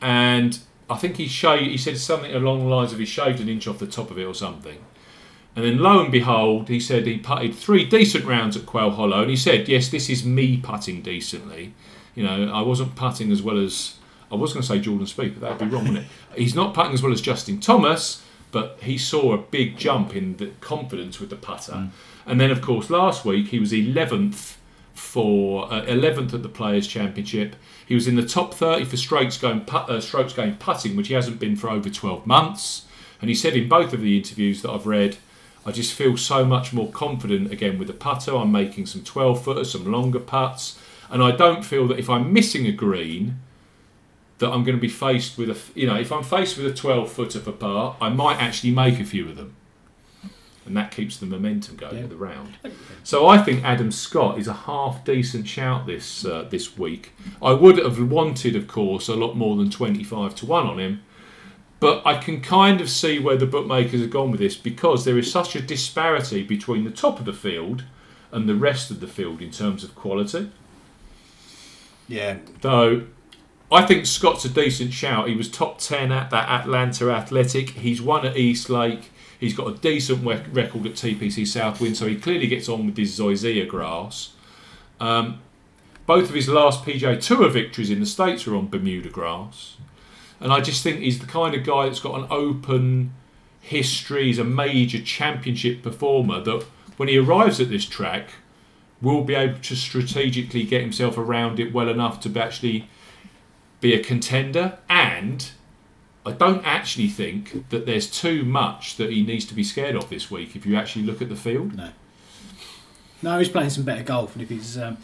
[0.00, 0.58] and
[0.88, 1.70] I think he shaved.
[1.70, 4.18] He said something along the lines of he shaved an inch off the top of
[4.18, 4.78] it or something.
[5.54, 9.22] And then lo and behold, he said he putted three decent rounds at Quail Hollow,
[9.22, 11.72] and he said, "Yes, this is me putting decently.
[12.14, 13.96] You know, I wasn't putting as well as
[14.30, 16.10] I was going to say Jordan Spieth, but that'd be wrong, wouldn't it?
[16.38, 20.36] He's not putting as well as Justin Thomas, but he saw a big jump in
[20.36, 21.90] the confidence with the putter.
[22.26, 24.54] And then, of course, last week he was 11th
[24.94, 27.54] for uh, 11th at the Players Championship.
[27.86, 31.08] He was in the top 30 for strokes going put, uh, strokes going putting, which
[31.08, 32.84] he hasn't been for over 12 months.
[33.20, 35.16] And he said in both of the interviews that I've read,
[35.64, 38.36] I just feel so much more confident again with the putter.
[38.36, 40.78] I'm making some 12 footers, some longer putts,
[41.10, 43.40] and I don't feel that if I'm missing a green,
[44.38, 46.74] that I'm going to be faced with a, you know, if I'm faced with a
[46.74, 49.56] 12 footer for par, I might actually make a few of them.
[50.66, 52.06] And that keeps the momentum going Yeah.
[52.06, 52.54] the round.
[53.04, 57.12] So I think Adam Scott is a half decent shout this uh, this week.
[57.42, 60.78] I would have wanted, of course, a lot more than twenty five to one on
[60.78, 61.02] him,
[61.80, 65.18] but I can kind of see where the bookmakers have gone with this because there
[65.18, 67.84] is such a disparity between the top of the field
[68.32, 70.50] and the rest of the field in terms of quality.
[72.08, 73.06] Yeah, Though
[73.70, 75.28] I think Scott's a decent shout.
[75.28, 77.70] He was top 10 at that Atlanta Athletic.
[77.70, 79.10] He's won at East Lake.
[79.38, 82.96] He's got a decent we- record at TPC Southwind, so he clearly gets on with
[82.96, 84.32] his Zoysia grass.
[84.98, 85.40] Um,
[86.06, 89.76] both of his last PJ Tour victories in the States were on Bermuda grass.
[90.40, 93.12] And I just think he's the kind of guy that's got an open
[93.60, 94.26] history.
[94.26, 96.64] He's a major championship performer that
[96.96, 98.30] when he arrives at this track,
[99.02, 102.88] will be able to strategically get himself around it well enough to actually
[103.80, 104.78] be a contender.
[104.88, 105.50] And
[106.26, 110.10] I don't actually think that there's too much that he needs to be scared of
[110.10, 111.76] this week if you actually look at the field.
[111.76, 111.90] no,
[113.22, 114.98] no, he's playing some better golf, and if he's um,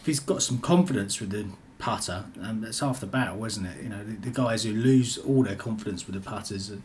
[0.00, 1.46] if he's got some confidence with the
[1.78, 3.82] putter, um, that's half the battle, isn't it?
[3.82, 6.76] You know, the, the guys who lose all their confidence with the putters, uh,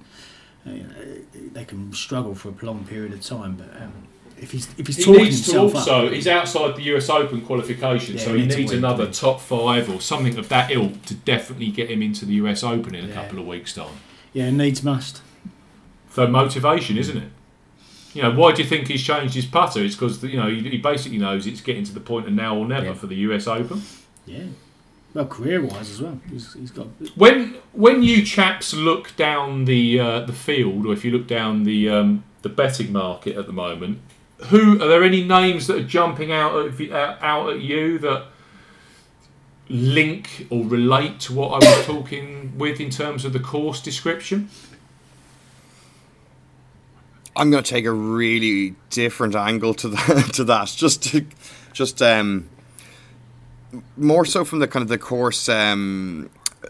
[0.70, 3.56] you know, they can struggle for a prolonged period of time.
[3.56, 4.08] But um,
[4.44, 7.10] if he's if he's He talking needs to himself also, up, he's outside the US
[7.10, 10.50] Open qualification, Yeah, so he he needs win, another doesn't top five or something of
[10.50, 13.74] that ilk to definitely get him into the US Open in a couple of weeks'
[13.74, 13.96] time.
[14.34, 15.22] yeah, needs must.
[16.08, 17.30] for motivation, isn't it?
[18.14, 19.84] You know, why do you think he's changed his putter?
[19.84, 22.56] It's because you know he, he basically knows it's getting to the point of now
[22.56, 22.94] or never Yeah.
[22.94, 23.82] for the US Open.
[24.26, 24.44] Yeah,
[25.16, 26.88] well, career-wise as well, he's, he's got.
[27.16, 31.64] When when you chaps look down the uh, the field, or if you look down
[31.64, 34.00] the um, the betting market at the moment,
[34.48, 38.26] who are there any names that are jumping out at out out at you that
[39.70, 44.50] link or relate to what I was talking with in terms of the course description?
[47.36, 50.32] I'm going to take a really different angle to that.
[50.36, 51.26] To that, just to,
[51.72, 52.50] just um,
[53.98, 56.30] more so from the kind of the course um,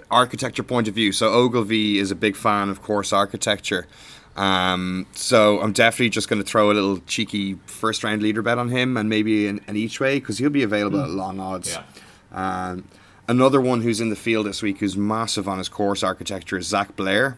[0.09, 1.11] architecture point of view.
[1.11, 3.88] So Ogilvy is a big fan of course architecture.
[4.36, 8.57] Um, so I'm definitely just going to throw a little cheeky first round leader bet
[8.57, 11.77] on him and maybe an, an each way because he'll be available at long odds.
[11.77, 11.84] Yeah.
[12.71, 12.88] Um,
[13.27, 16.67] another one who's in the field this week who's massive on his course architecture is
[16.67, 17.38] Zach Blair.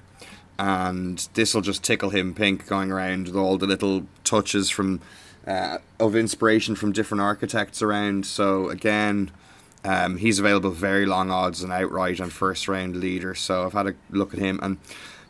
[0.58, 5.02] And this will just tickle him pink going around with all the little touches from
[5.46, 8.26] uh, of inspiration from different architects around.
[8.26, 9.32] So again,
[9.84, 13.36] um, he's available very long odds and outright on first round leader.
[13.36, 14.78] So I've had a look at him, and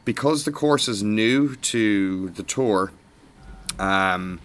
[0.05, 2.91] because the course is new to the tour,
[3.79, 4.39] um,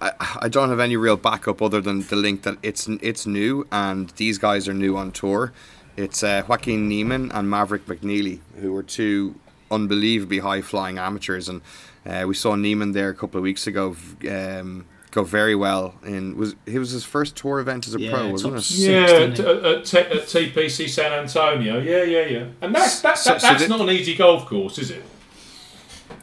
[0.00, 0.12] I,
[0.42, 4.10] I don't have any real backup other than the link that it's it's new and
[4.10, 5.52] these guys are new on tour.
[5.96, 9.34] It's uh, Joaquin Niemann and Maverick McNealy, who are two
[9.70, 11.60] unbelievably high flying amateurs, and
[12.06, 13.96] uh, we saw Niemann there a couple of weeks ago
[14.30, 15.94] um, go very well.
[16.04, 18.70] In was it was his first tour event as a Yeah, pro, wasn't it?
[18.70, 21.78] Yeah, at, at, at T- at uh, uh, uh, TPC San Antonio.
[21.80, 22.46] Yeah, yeah, yeah.
[22.60, 25.02] And that's that, So- that, so that's the- not an easy golf course, is it?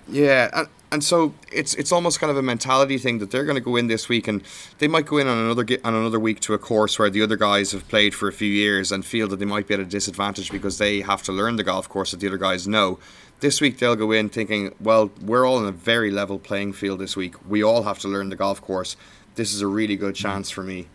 [0.08, 3.56] Yeah, and, and so it's it's almost kind of a mentality thing that they're going
[3.58, 4.44] to go in this week and
[4.78, 7.36] they might go in on another on another week to a course where the other
[7.36, 9.86] guys have played for a few years and feel that they might be at a
[9.86, 13.00] disadvantage because they have to learn the golf course that the other guys know.
[13.46, 16.98] This week they'll go in thinking, well, we're all in a very level playing field
[17.00, 17.36] this week.
[17.48, 18.98] We all have to learn the golf course.
[19.36, 20.88] This is a really good chance for me,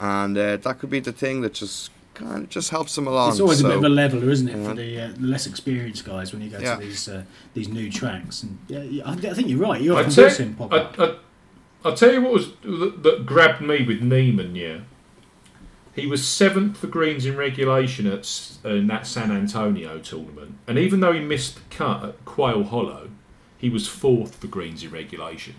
[0.00, 3.32] and uh, that could be the thing that just kind of just helps them along.
[3.32, 4.66] It's always a bit of a leveler, isn't it, yeah.
[4.66, 6.76] for the, uh, less experienced guys when you go Yeah.
[6.76, 8.42] to these uh, these new tracks.
[8.42, 9.78] And yeah, yeah, I, I think you're right.
[9.78, 10.98] You I often tell, do see him pop I, up.
[10.98, 11.16] I,
[11.84, 14.54] I'll tell you what was that, that grabbed me with Niemann.
[14.56, 14.78] Yeah,
[15.98, 21.00] he was seventh for greens in regulation at in that San Antonio tournament, and even
[21.00, 23.10] though he missed the cut at Quail Hollow,
[23.56, 25.54] he was fourth for greens in regulation.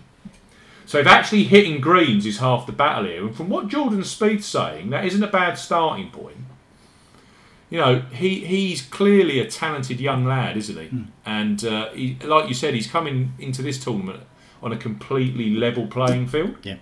[0.86, 4.46] So if actually hitting greens is half the battle here, and from what Jordan Spieth's
[4.46, 6.38] saying, that isn't a bad starting point.
[7.68, 10.88] You know, he, he's clearly a talented young lad, isn't he?
[11.24, 14.24] And uh, he, like you said, he's coming into this tournament
[14.60, 16.56] on a completely level playing field.
[16.64, 16.78] Yeah.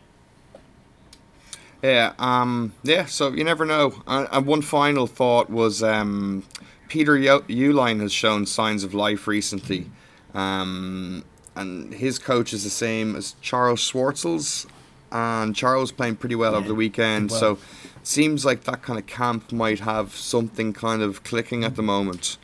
[1.82, 3.04] Yeah, um, yeah.
[3.04, 4.02] So you never know.
[4.06, 6.44] And, one final thought was um,
[6.88, 9.90] Peter Yo- Uihlein has shown signs of life recently,
[10.34, 11.24] um,
[11.54, 14.66] and his coach is the same as Charles Schwartzel's,
[15.12, 17.30] and Charles playing pretty well over the weekend.
[17.30, 17.40] well.
[17.40, 17.58] So
[18.02, 22.38] seems like that kind of camp might have something kind of clicking at the moment.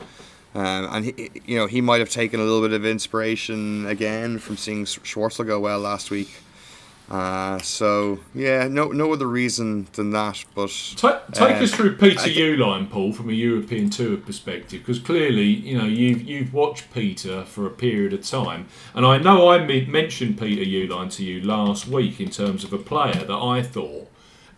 [0.53, 4.39] Um, and he, you know, he might have taken a little bit of inspiration again
[4.39, 6.29] from seeing Schwartzel go well last week.
[7.09, 10.43] Uh, so yeah, no no other reason than that.
[10.55, 14.17] But Ta- take Uh, us through Peter I thi- Uihlein, Paul, from a European tour
[14.17, 19.05] perspective, because clearly, you know, you've you've watched Peter for a period of time, and
[19.05, 23.23] I know I mentioned Peter Uihlein to you last week in terms of a player
[23.25, 24.07] that I thought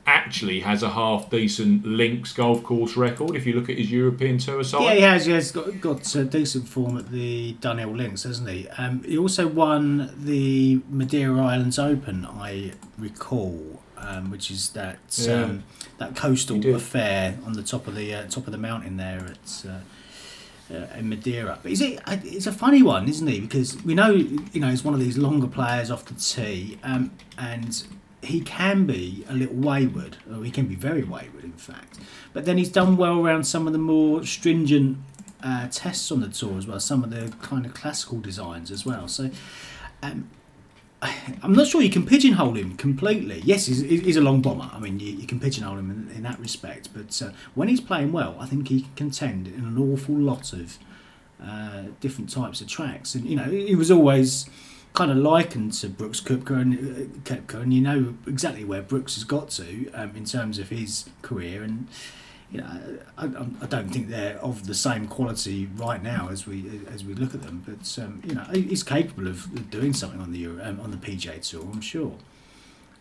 [0.08, 3.36] actually has a half decent links golf course record.
[3.36, 5.28] If you look at his European tour side, Yeah, he has.
[5.28, 8.68] Yeah, He has got, got uh, decent form at the Dunhill Links, hasn't he?
[8.70, 15.44] Um, he also won the Madeira Islands Open, I recall, um, which is that Yeah.
[15.44, 15.64] um,
[15.98, 19.66] that coastal affair on the top of the uh, top of the mountain there at.
[19.70, 19.80] Uh,
[20.70, 21.98] uh, in Madeira, but is it?
[22.06, 23.40] uh, It's a funny one, isn't he?
[23.40, 27.10] Because we know, you know, he's one of these longer players off the tee, um,
[27.38, 27.84] and
[28.28, 32.00] he can be a little wayward, or he can be very wayward, in fact.
[32.34, 34.98] But then he's done well around some of the more stringent
[35.44, 38.86] uh, tests on the tour as well, some of the kind of classical designs as
[38.86, 39.08] well.
[39.08, 39.30] So
[40.04, 40.30] um,
[41.02, 43.42] I'm not sure you can pigeonhole him completely.
[43.44, 44.70] Yes, he's, he's a long bomber.
[44.74, 46.90] I mean, you, you can pigeonhole him in, in that respect.
[46.94, 50.54] But uh, when he's playing well, I think he can contend in an awful lot
[50.54, 50.78] of
[51.44, 53.16] uh, different types of tracks.
[53.16, 54.50] And, you know, he was always
[54.98, 59.14] kind of likened to Brooks Koepka and, uh, Koepka, and you know exactly where Brooks
[59.14, 61.62] has got to um, in terms of his career.
[61.62, 61.88] And,
[62.52, 66.82] you know, I, I- don't think they're of the same quality right now as we
[66.92, 67.64] as we look at them.
[67.64, 70.98] But um, you know, he's capable of doing something on the Euro, um, on the
[70.98, 72.16] PGA Tour, I'm sure.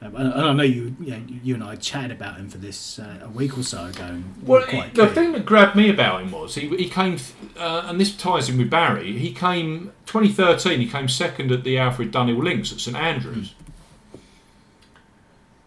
[0.02, 2.58] Um, and, and I know you, you, know, you and I chatted about him for
[2.58, 4.04] this uh, a week or so ago.
[4.04, 7.16] And Well, quite the thing that grabbed me about him was he, he came,
[7.58, 9.16] uh, and this ties in with Barry.
[9.18, 10.80] He came 2013.
[10.80, 13.54] He came second at the Alfred Dunhill Links at St Andrews.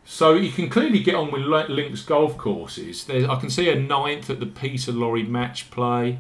[0.06, 3.06] So you can clearly get on with li- links golf courses.
[3.06, 6.20] There, I can see a ninth at the Peter Lawrie Match Play.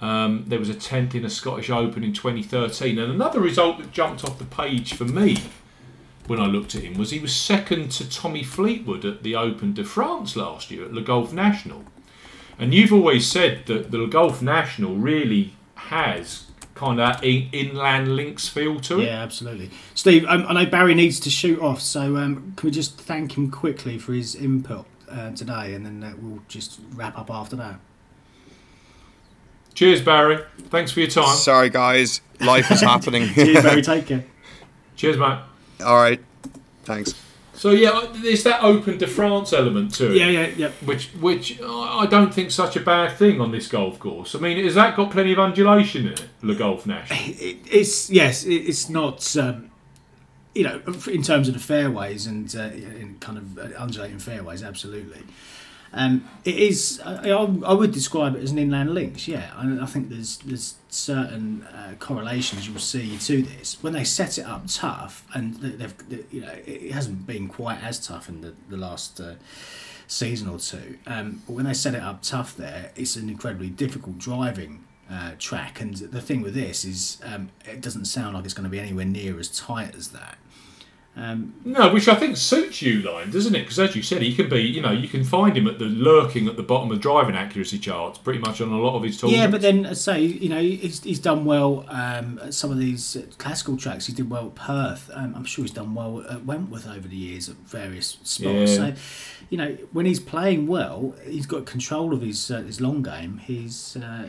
[0.00, 3.92] Um, there was a tenth in a Scottish Open in 2013, and another result that
[3.92, 5.36] jumped off the page for me
[6.26, 9.74] when I looked at him was he was second to Tommy Fleetwood at the Open
[9.74, 11.84] de France last year at Le Golf National.
[12.58, 18.16] And you've always said that the Le Golf National really has kind of in- inland
[18.16, 19.04] links feel to it.
[19.06, 19.70] Yeah, absolutely.
[19.94, 23.36] Steve, um, I know Barry needs to shoot off, so um, can we just thank
[23.36, 27.54] him quickly for his input uh, today, and then uh, we'll just wrap up after
[27.56, 27.78] that.
[29.74, 30.38] Cheers, Barry.
[30.70, 31.36] Thanks for your time.
[31.36, 33.28] sorry guys, life is happening.
[33.34, 33.82] Cheers, Barry.
[33.82, 34.24] Take care.
[34.96, 35.38] Cheers, mate.
[35.82, 36.20] All right,
[36.84, 37.14] thanks.
[37.54, 40.16] So yeah, there's that Open de France element to it.
[40.16, 40.70] Yeah, yeah, yeah.
[40.84, 44.34] Which, which I don't think such a bad thing on this golf course.
[44.34, 47.18] I mean, has that got plenty of undulation in it, Le Golf National?
[47.20, 49.36] It, it's yes, it's not.
[49.36, 49.70] Um,
[50.54, 54.62] you know, in terms of the fairways and uh, in kind of uh, undulating fairways,
[54.62, 55.22] absolutely.
[55.96, 57.00] Um, it is.
[57.04, 59.28] I, I would describe it as an inland links.
[59.28, 64.04] Yeah, I, I think there's there's certain uh, correlations you'll see to this when they
[64.04, 68.04] set it up tough, and they- they've they- you know it hasn't been quite as
[68.04, 69.20] tough in the the last.
[69.20, 69.34] Uh,
[70.06, 73.70] season or two um, but when they set it up tough there it's an incredibly
[73.70, 78.44] difficult driving uh, track and the thing with this is um, it doesn't sound like
[78.44, 80.36] it's going to be anywhere near as tight as that
[81.16, 83.60] um, No, which I think suits you, line, doesn't it?
[83.60, 84.62] Because as you said, he can be.
[84.62, 87.78] You know, you can find him at the lurking at the bottom of driving accuracy
[87.78, 89.40] charts, pretty much on a lot of his tournaments.
[89.40, 93.16] Yeah, but then say you know he's, he's done well um, at some of these
[93.16, 94.06] uh, classical tracks.
[94.06, 95.08] He did well at Perth.
[95.14, 98.40] Um, I'm sure he's done well at Wentworth over the years at various spots.
[98.42, 98.66] Yeah.
[98.66, 98.94] So
[99.50, 103.38] you know when he's playing well, he's got control of his uh, his long game.
[103.38, 104.26] He's uh,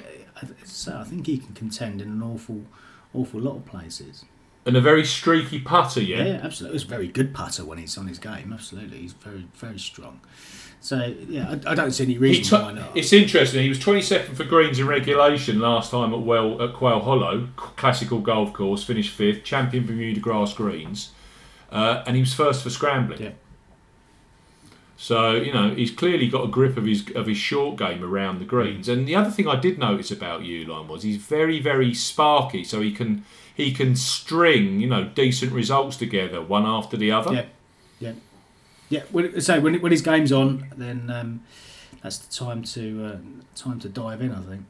[0.63, 2.65] so I think he can contend in an awful
[3.11, 4.25] awful lot of places.
[4.67, 6.01] And a very streaky putter.
[6.01, 6.79] Yeah, Yeah, absolutely.
[6.79, 8.51] He's a very good putter when he's on his game.
[8.51, 10.21] Absolutely, he's very very strong.
[10.81, 12.97] So yeah, I, I don't see any reason took- why not.
[12.97, 13.61] it's interesting.
[13.63, 18.19] He was 22nd for greens in regulation last time at well at Quail Hollow, classical
[18.19, 18.83] golf course.
[18.83, 21.11] Finished fifth, champion Bermuda grass greens,
[21.71, 23.21] uh, and he was first for scrambling.
[23.21, 23.31] Yeah.
[24.97, 28.39] So you know he's clearly got a grip of his of his short game around
[28.39, 28.87] the greens.
[28.87, 32.63] And the other thing I did notice about Uihlein was he's very very sparky.
[32.63, 33.25] So he can
[33.55, 37.33] he can string you know decent results together one after the other.
[37.33, 37.45] Yeah,
[37.99, 38.13] yeah,
[38.89, 39.01] yeah.
[39.11, 41.41] When, so when when his game's on, then um,
[42.03, 43.17] that's the time to uh,
[43.55, 44.31] time to dive in.
[44.31, 44.65] I think.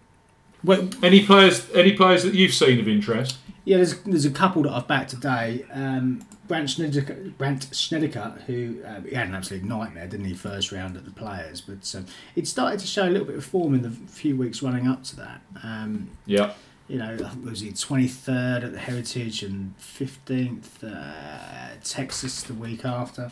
[0.64, 3.38] Well, Any players any players that you've seen of interest?
[3.66, 5.66] yeah, there's there's a couple that I've backed today.
[5.72, 10.72] Um, Brandt Snedeker, Brandt Snedeker, who uh, he had an absolute nightmare, didn't he, first
[10.72, 12.06] round at the Players, but um,
[12.36, 15.04] it started to show a little bit of form in the few weeks running up
[15.06, 15.42] to that.
[15.64, 16.54] Um, Yeah.
[16.88, 23.32] You know, was he 23rd at the Heritage and 15th uh, Texas the week after.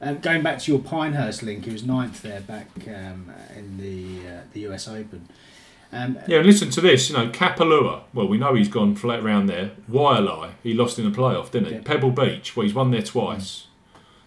[0.00, 4.28] Um, going back to your Pinehurst link, he was ninth there back um, in the
[4.28, 5.28] uh, the US Open.
[5.92, 7.10] Um, Yeah, and listen to this.
[7.10, 8.02] You know, Kapalua.
[8.12, 9.72] Well, we know he's gone flat round there.
[9.90, 11.74] Waialae, he lost in the playoff, didn't he?
[11.74, 11.82] Yeah.
[11.84, 13.66] Pebble Beach, well, he's won there twice.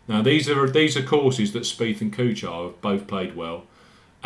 [0.08, 3.66] Now these are these are courses that Spieth and Kuchar have both played well,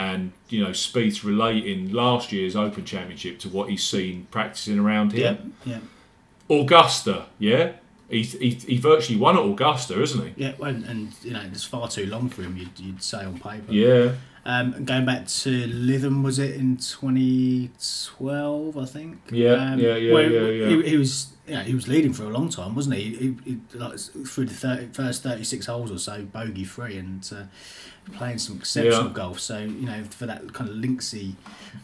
[0.01, 5.13] and you know Spieth's relating last year's Open Championship to what he's seen practicing around
[5.13, 5.37] here.
[5.65, 5.79] yeah,
[6.49, 7.73] Augusta, yeah,
[8.09, 10.33] he, he, he virtually won at Augusta, isn't he?
[10.43, 10.53] yeah.
[10.57, 12.57] Well, and, and you know it's far too long for him.
[12.57, 13.71] You'd, you'd say on paper.
[13.71, 14.13] Yeah,
[14.45, 18.77] Um, going back to Lytham, was it in 2012?
[18.77, 19.19] I think.
[19.31, 20.67] Yeah, um, yeah, yeah, yeah, yeah.
[20.69, 23.03] He, he was, yeah, he was leading for a long time, wasn't he?
[23.15, 27.43] He, he like through the 30, first 36 holes or so, bogey free, and uh,
[28.13, 29.13] playing some exceptional Yeah.
[29.13, 29.39] golf.
[29.39, 31.35] So you know, for that kind of linksy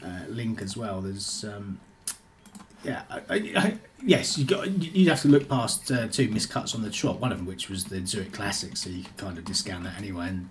[0.03, 1.43] uh, link as well, there's.
[1.43, 1.79] Um,
[2.83, 4.69] yeah, I, I, I, yes, you got.
[4.69, 7.19] You'd have to look past uh, two miscuts on the trot.
[7.19, 9.97] One of them, which was the Zurich Classic, so you could kind of discount that
[9.97, 10.29] anyway.
[10.29, 10.49] And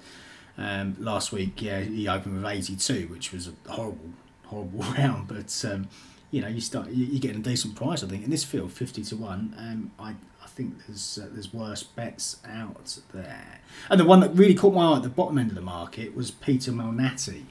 [0.59, 4.10] um, last week, yeah, he opened with 82, which was a horrible,
[4.47, 5.28] horrible round.
[5.28, 5.88] But um,
[6.37, 8.23] you know, you start, you- you're getting a decent price, I think.
[8.25, 10.11] In this field, 50 to one, um, I,
[10.45, 13.61] I think there's uh, there's worse bets out there.
[13.91, 16.15] And the one that really caught my eye at the bottom end of the market
[16.15, 17.43] was Peter Malnati.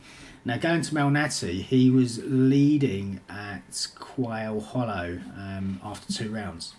[0.48, 6.76] Now, going to Malnati, he was leading at Quail Hollow um, after two rounds.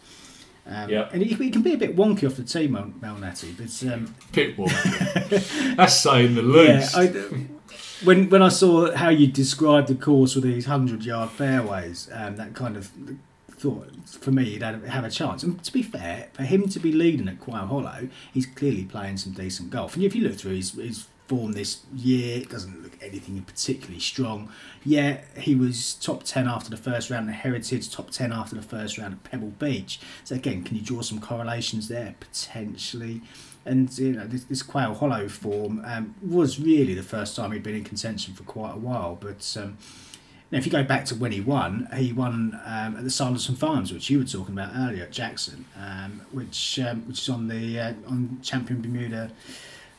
[0.69, 1.09] Um, Yeah.
[1.13, 4.57] And he, he can be a bit wonky off the tee, Malnati, but um, pit
[4.57, 5.75] Pitbull.
[5.77, 6.95] That's saying the least.
[6.95, 7.47] yeah, I,
[8.05, 12.37] when when I saw how you described the course with these hundred yard fairways, um,
[12.37, 12.91] that kind of
[13.51, 15.43] thought for me he'd have a chance.
[15.43, 19.17] And to be fair, for him to be leading at Quail Hollow, he's clearly playing
[19.17, 19.95] some decent golf.
[19.95, 23.99] And if you look through his, his form this year, it doesn't look anything particularly
[23.99, 24.51] strong.
[24.85, 28.63] Yeah, he was top ten after the first round at Heritage, top ten after the
[28.63, 30.01] first round at Pebble Beach.
[30.23, 33.23] So again, can you draw some correlations there potentially?
[33.67, 37.63] And you know this, this Quail Hollow form um, was really the first time he'd
[37.63, 39.19] been in contention for quite a while.
[39.21, 39.77] But um,
[40.53, 43.57] now, if you go back to when he won, he won um, at the Sanderson
[43.57, 47.49] Farms, which you were talking about earlier at Jackson, um, which um, which is on
[47.49, 49.31] the uh, on Champion Bermuda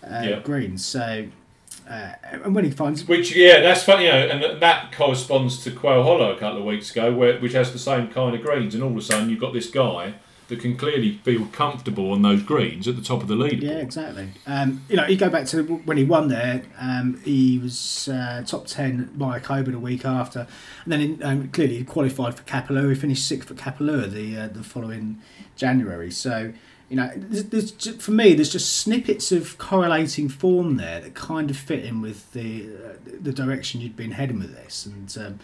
[0.03, 0.39] uh, Yeah.
[0.39, 0.85] greens.
[0.85, 1.27] So,
[1.89, 5.71] uh, and when he finds Which, yeah, that's funny, you know, and that corresponds to
[5.71, 8.73] Quail Hollow a couple of weeks ago, where which has the same kind of greens,
[8.73, 10.13] and all of a sudden you've got this guy
[10.47, 13.63] that can clearly feel comfortable on those greens at the top of the leaderboard.
[13.63, 14.29] Yeah, exactly.
[14.45, 16.63] Um, you know, you go back to when he won there.
[16.79, 20.47] Um, he was uh, top ten by October the week after,
[20.83, 22.89] and then in, um, clearly he qualified for Kapalua.
[22.89, 25.21] He finished sixth for Kapalua the uh, the following
[25.55, 26.11] January.
[26.11, 26.53] So.
[26.89, 31.49] You know, there's, there's for me, there's just snippets of correlating form there that kind
[31.49, 34.85] of fit in with the uh, the direction you'd been heading with this.
[34.85, 35.39] And um,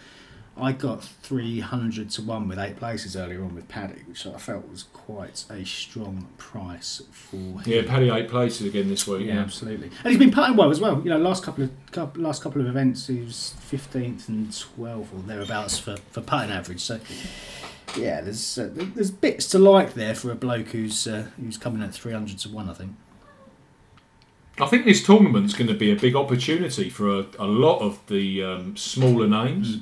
[0.56, 4.68] I got 300 to 1 with eight places earlier on with Paddy, which I felt
[4.70, 7.62] was quite a strong price for him.
[7.66, 9.26] Yeah, Paddy eight places again this week.
[9.26, 9.90] Yeah, Yeah, absolutely.
[10.04, 11.00] And he's been putting well as well.
[11.02, 15.12] You know, last couple of couple, last couple of events, he was fifteenth and twelfth
[15.12, 16.80] or thereabouts for, for putting average.
[16.80, 17.00] So,
[17.96, 21.82] yeah, there's uh, there's bits to like there for a bloke who's uh, who's coming
[21.82, 22.70] at three hundred to one.
[22.70, 22.92] I think.
[24.60, 27.98] I think this tournament's going to be a big opportunity for a, a lot of
[28.06, 29.78] the um, smaller names.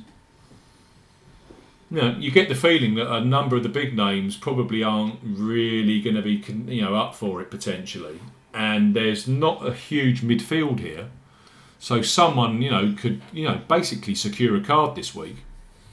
[1.92, 5.18] You, know, you get the feeling that a number of the big names probably aren't
[5.22, 8.18] really going to be, you know, up for it potentially,
[8.54, 11.10] and there's not a huge midfield here,
[11.78, 15.36] so someone, you know, could, you know, basically secure a card this week.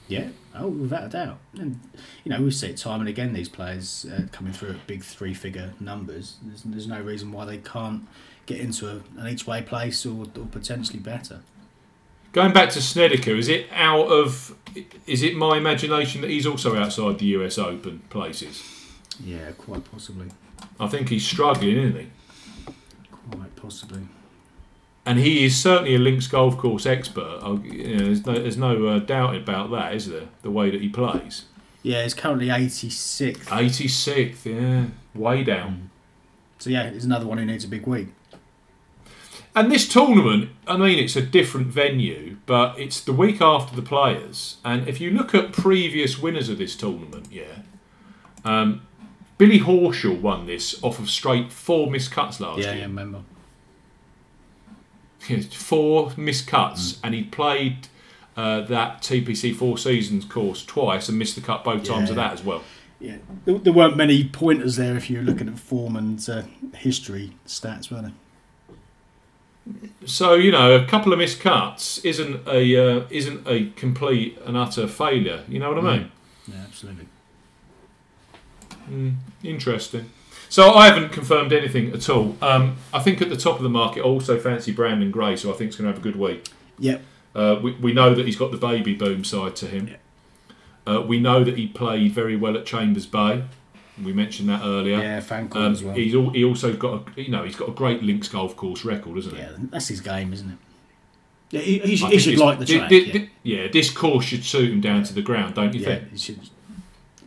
[0.08, 0.28] Yeah.
[0.54, 1.38] Oh, without a doubt.
[1.58, 1.80] And
[2.24, 3.32] you know, we see it time and again.
[3.32, 6.38] These players uh, coming through at big three-figure numbers.
[6.42, 8.08] There's, there's no reason why they can't
[8.46, 11.42] get into a, an each-way place or, or potentially better.
[12.32, 14.56] Going back to Snedeker, is it out of?
[15.06, 17.58] Is it my imagination that he's also outside the U.S.
[17.58, 18.62] Open places?
[19.24, 20.28] Yeah, quite possibly.
[20.78, 22.08] I think he's struggling, isn't he?
[23.32, 24.02] Quite possibly.
[25.04, 27.40] And he is certainly a links golf course expert.
[27.64, 30.28] You know, there's no, there's no uh, doubt about that, is there?
[30.42, 31.46] The way that he plays.
[31.82, 33.44] Yeah, he's currently 86th.
[33.46, 35.90] 86th, yeah, way down.
[36.58, 38.08] So yeah, he's another one who needs a big week.
[39.54, 43.82] And this tournament, I mean, it's a different venue, but it's the week after the
[43.82, 44.58] players.
[44.64, 47.62] And if you look at previous winners of this tournament, yeah,
[48.44, 48.82] um,
[49.38, 52.74] Billy Horschel won this off of straight four missed cuts last yeah, year.
[52.76, 53.22] yeah, I remember.
[55.50, 57.88] four missed cuts, and he played
[58.36, 62.32] uh, that TPC Four Seasons course twice and missed the cut both times of that
[62.32, 62.62] as well.
[63.00, 63.16] Yeah,
[63.46, 66.42] there, there weren't many pointers there if you're looking at form and uh,
[66.76, 68.12] history stats, were there?
[70.06, 74.56] So you know, a couple of missed cuts isn't a uh, isn't a complete and
[74.56, 75.44] utter failure.
[75.48, 76.10] You know what I mean?
[76.48, 77.06] Yeah, absolutely.
[78.90, 80.10] Mm, interesting.
[80.48, 82.36] So I haven't confirmed anything at all.
[82.42, 85.50] Um, I think at the top of the market, I also fancy Branden Grace, so
[85.50, 86.48] I think he's going to have a good week.
[86.80, 87.02] Yep.
[87.36, 89.88] Uh, we, we know that he's got the baby boom side to him.
[89.88, 89.96] Yeah.
[90.92, 93.44] Uh, we know that he played very well at Chambers Bay.
[94.04, 94.98] We mentioned that earlier.
[94.98, 95.94] Yeah, fan club Um, as well.
[95.94, 98.84] He's all, he also got a, you know he's got a great links golf course
[98.84, 99.40] record, isn't he?
[99.40, 100.58] Yeah, that's his game, isn't it?
[101.52, 102.88] Yeah, he, he, should- he should this- like the track.
[102.88, 103.12] thi- yeah.
[103.12, 106.18] thi- yeah, this course should suit him down to the ground, don't you yeah, think?
[106.18, 106.38] should.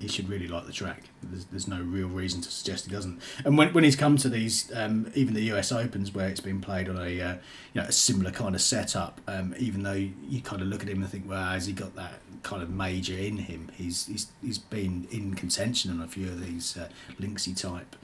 [0.03, 1.03] He should really like the track.
[1.23, 3.21] There's, there's no real reason to suggest he doesn't.
[3.45, 6.59] And when, when he's come to these, um, even the US Opens where it's been
[6.59, 7.35] played on a uh,
[7.73, 10.89] you know a similar kind of setup, um, even though you kind of look at
[10.89, 13.71] him and think, well, has he got that kind of major in him?
[13.75, 17.95] He's he's, he's been in contention on a few of these uh, Linksy type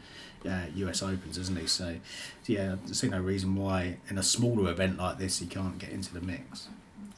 [0.48, 1.68] uh, US Opens, hasn't he?
[1.68, 1.98] So
[2.46, 5.90] yeah, I see no reason why in a smaller event like this he can't get
[5.90, 6.70] into the mix.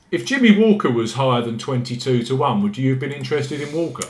[0.09, 3.75] If Jimmy Walker was higher than twenty-two to one, would you have been interested in
[3.75, 4.07] Walker?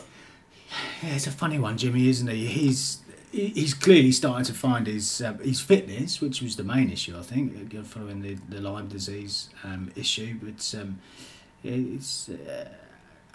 [1.04, 2.48] Yeah, it's a funny one, Jimmy, isn't he?
[2.48, 7.18] He's he's clearly starting to find his uh, his fitness, which was the main issue,
[7.18, 10.38] I think, following the, the Lyme disease um, issue.
[10.42, 11.00] But um,
[11.64, 12.70] it's uh,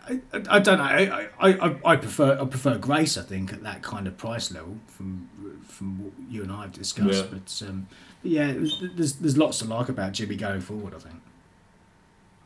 [0.08, 0.84] I, I, I don't know.
[0.84, 3.16] I, I, I, prefer I prefer Grace.
[3.16, 5.28] I think at that kind of price level from
[5.66, 7.24] from what you and I have discussed.
[7.24, 7.38] Yeah.
[7.38, 7.88] But, um,
[8.22, 8.54] but yeah,
[8.94, 10.94] there's there's lots to like about Jimmy going forward.
[10.94, 11.22] I think.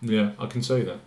[0.02, 0.98] Yeah, I can say that.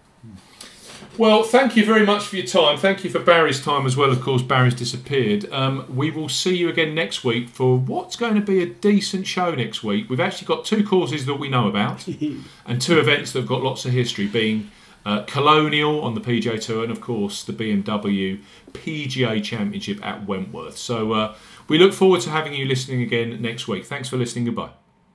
[1.17, 2.77] Well, thank you very much for your time.
[2.77, 4.11] Thank you for Barry's time as well.
[4.11, 5.51] Of course, Barry's disappeared.
[5.51, 9.27] Um, we will see you again next week for what's going to be a decent
[9.27, 10.09] show next week.
[10.09, 12.07] We've actually got two courses that we know about
[12.65, 14.71] and two events that have got lots of history, being
[15.05, 20.77] uh, Colonial on the PGA Tour and, of course, the BMW PGA Championship at Wentworth.
[20.77, 21.35] So uh,
[21.67, 23.85] we look forward to having you listening again next week.
[23.85, 24.45] Thanks for listening.
[24.45, 24.82] Goodbye.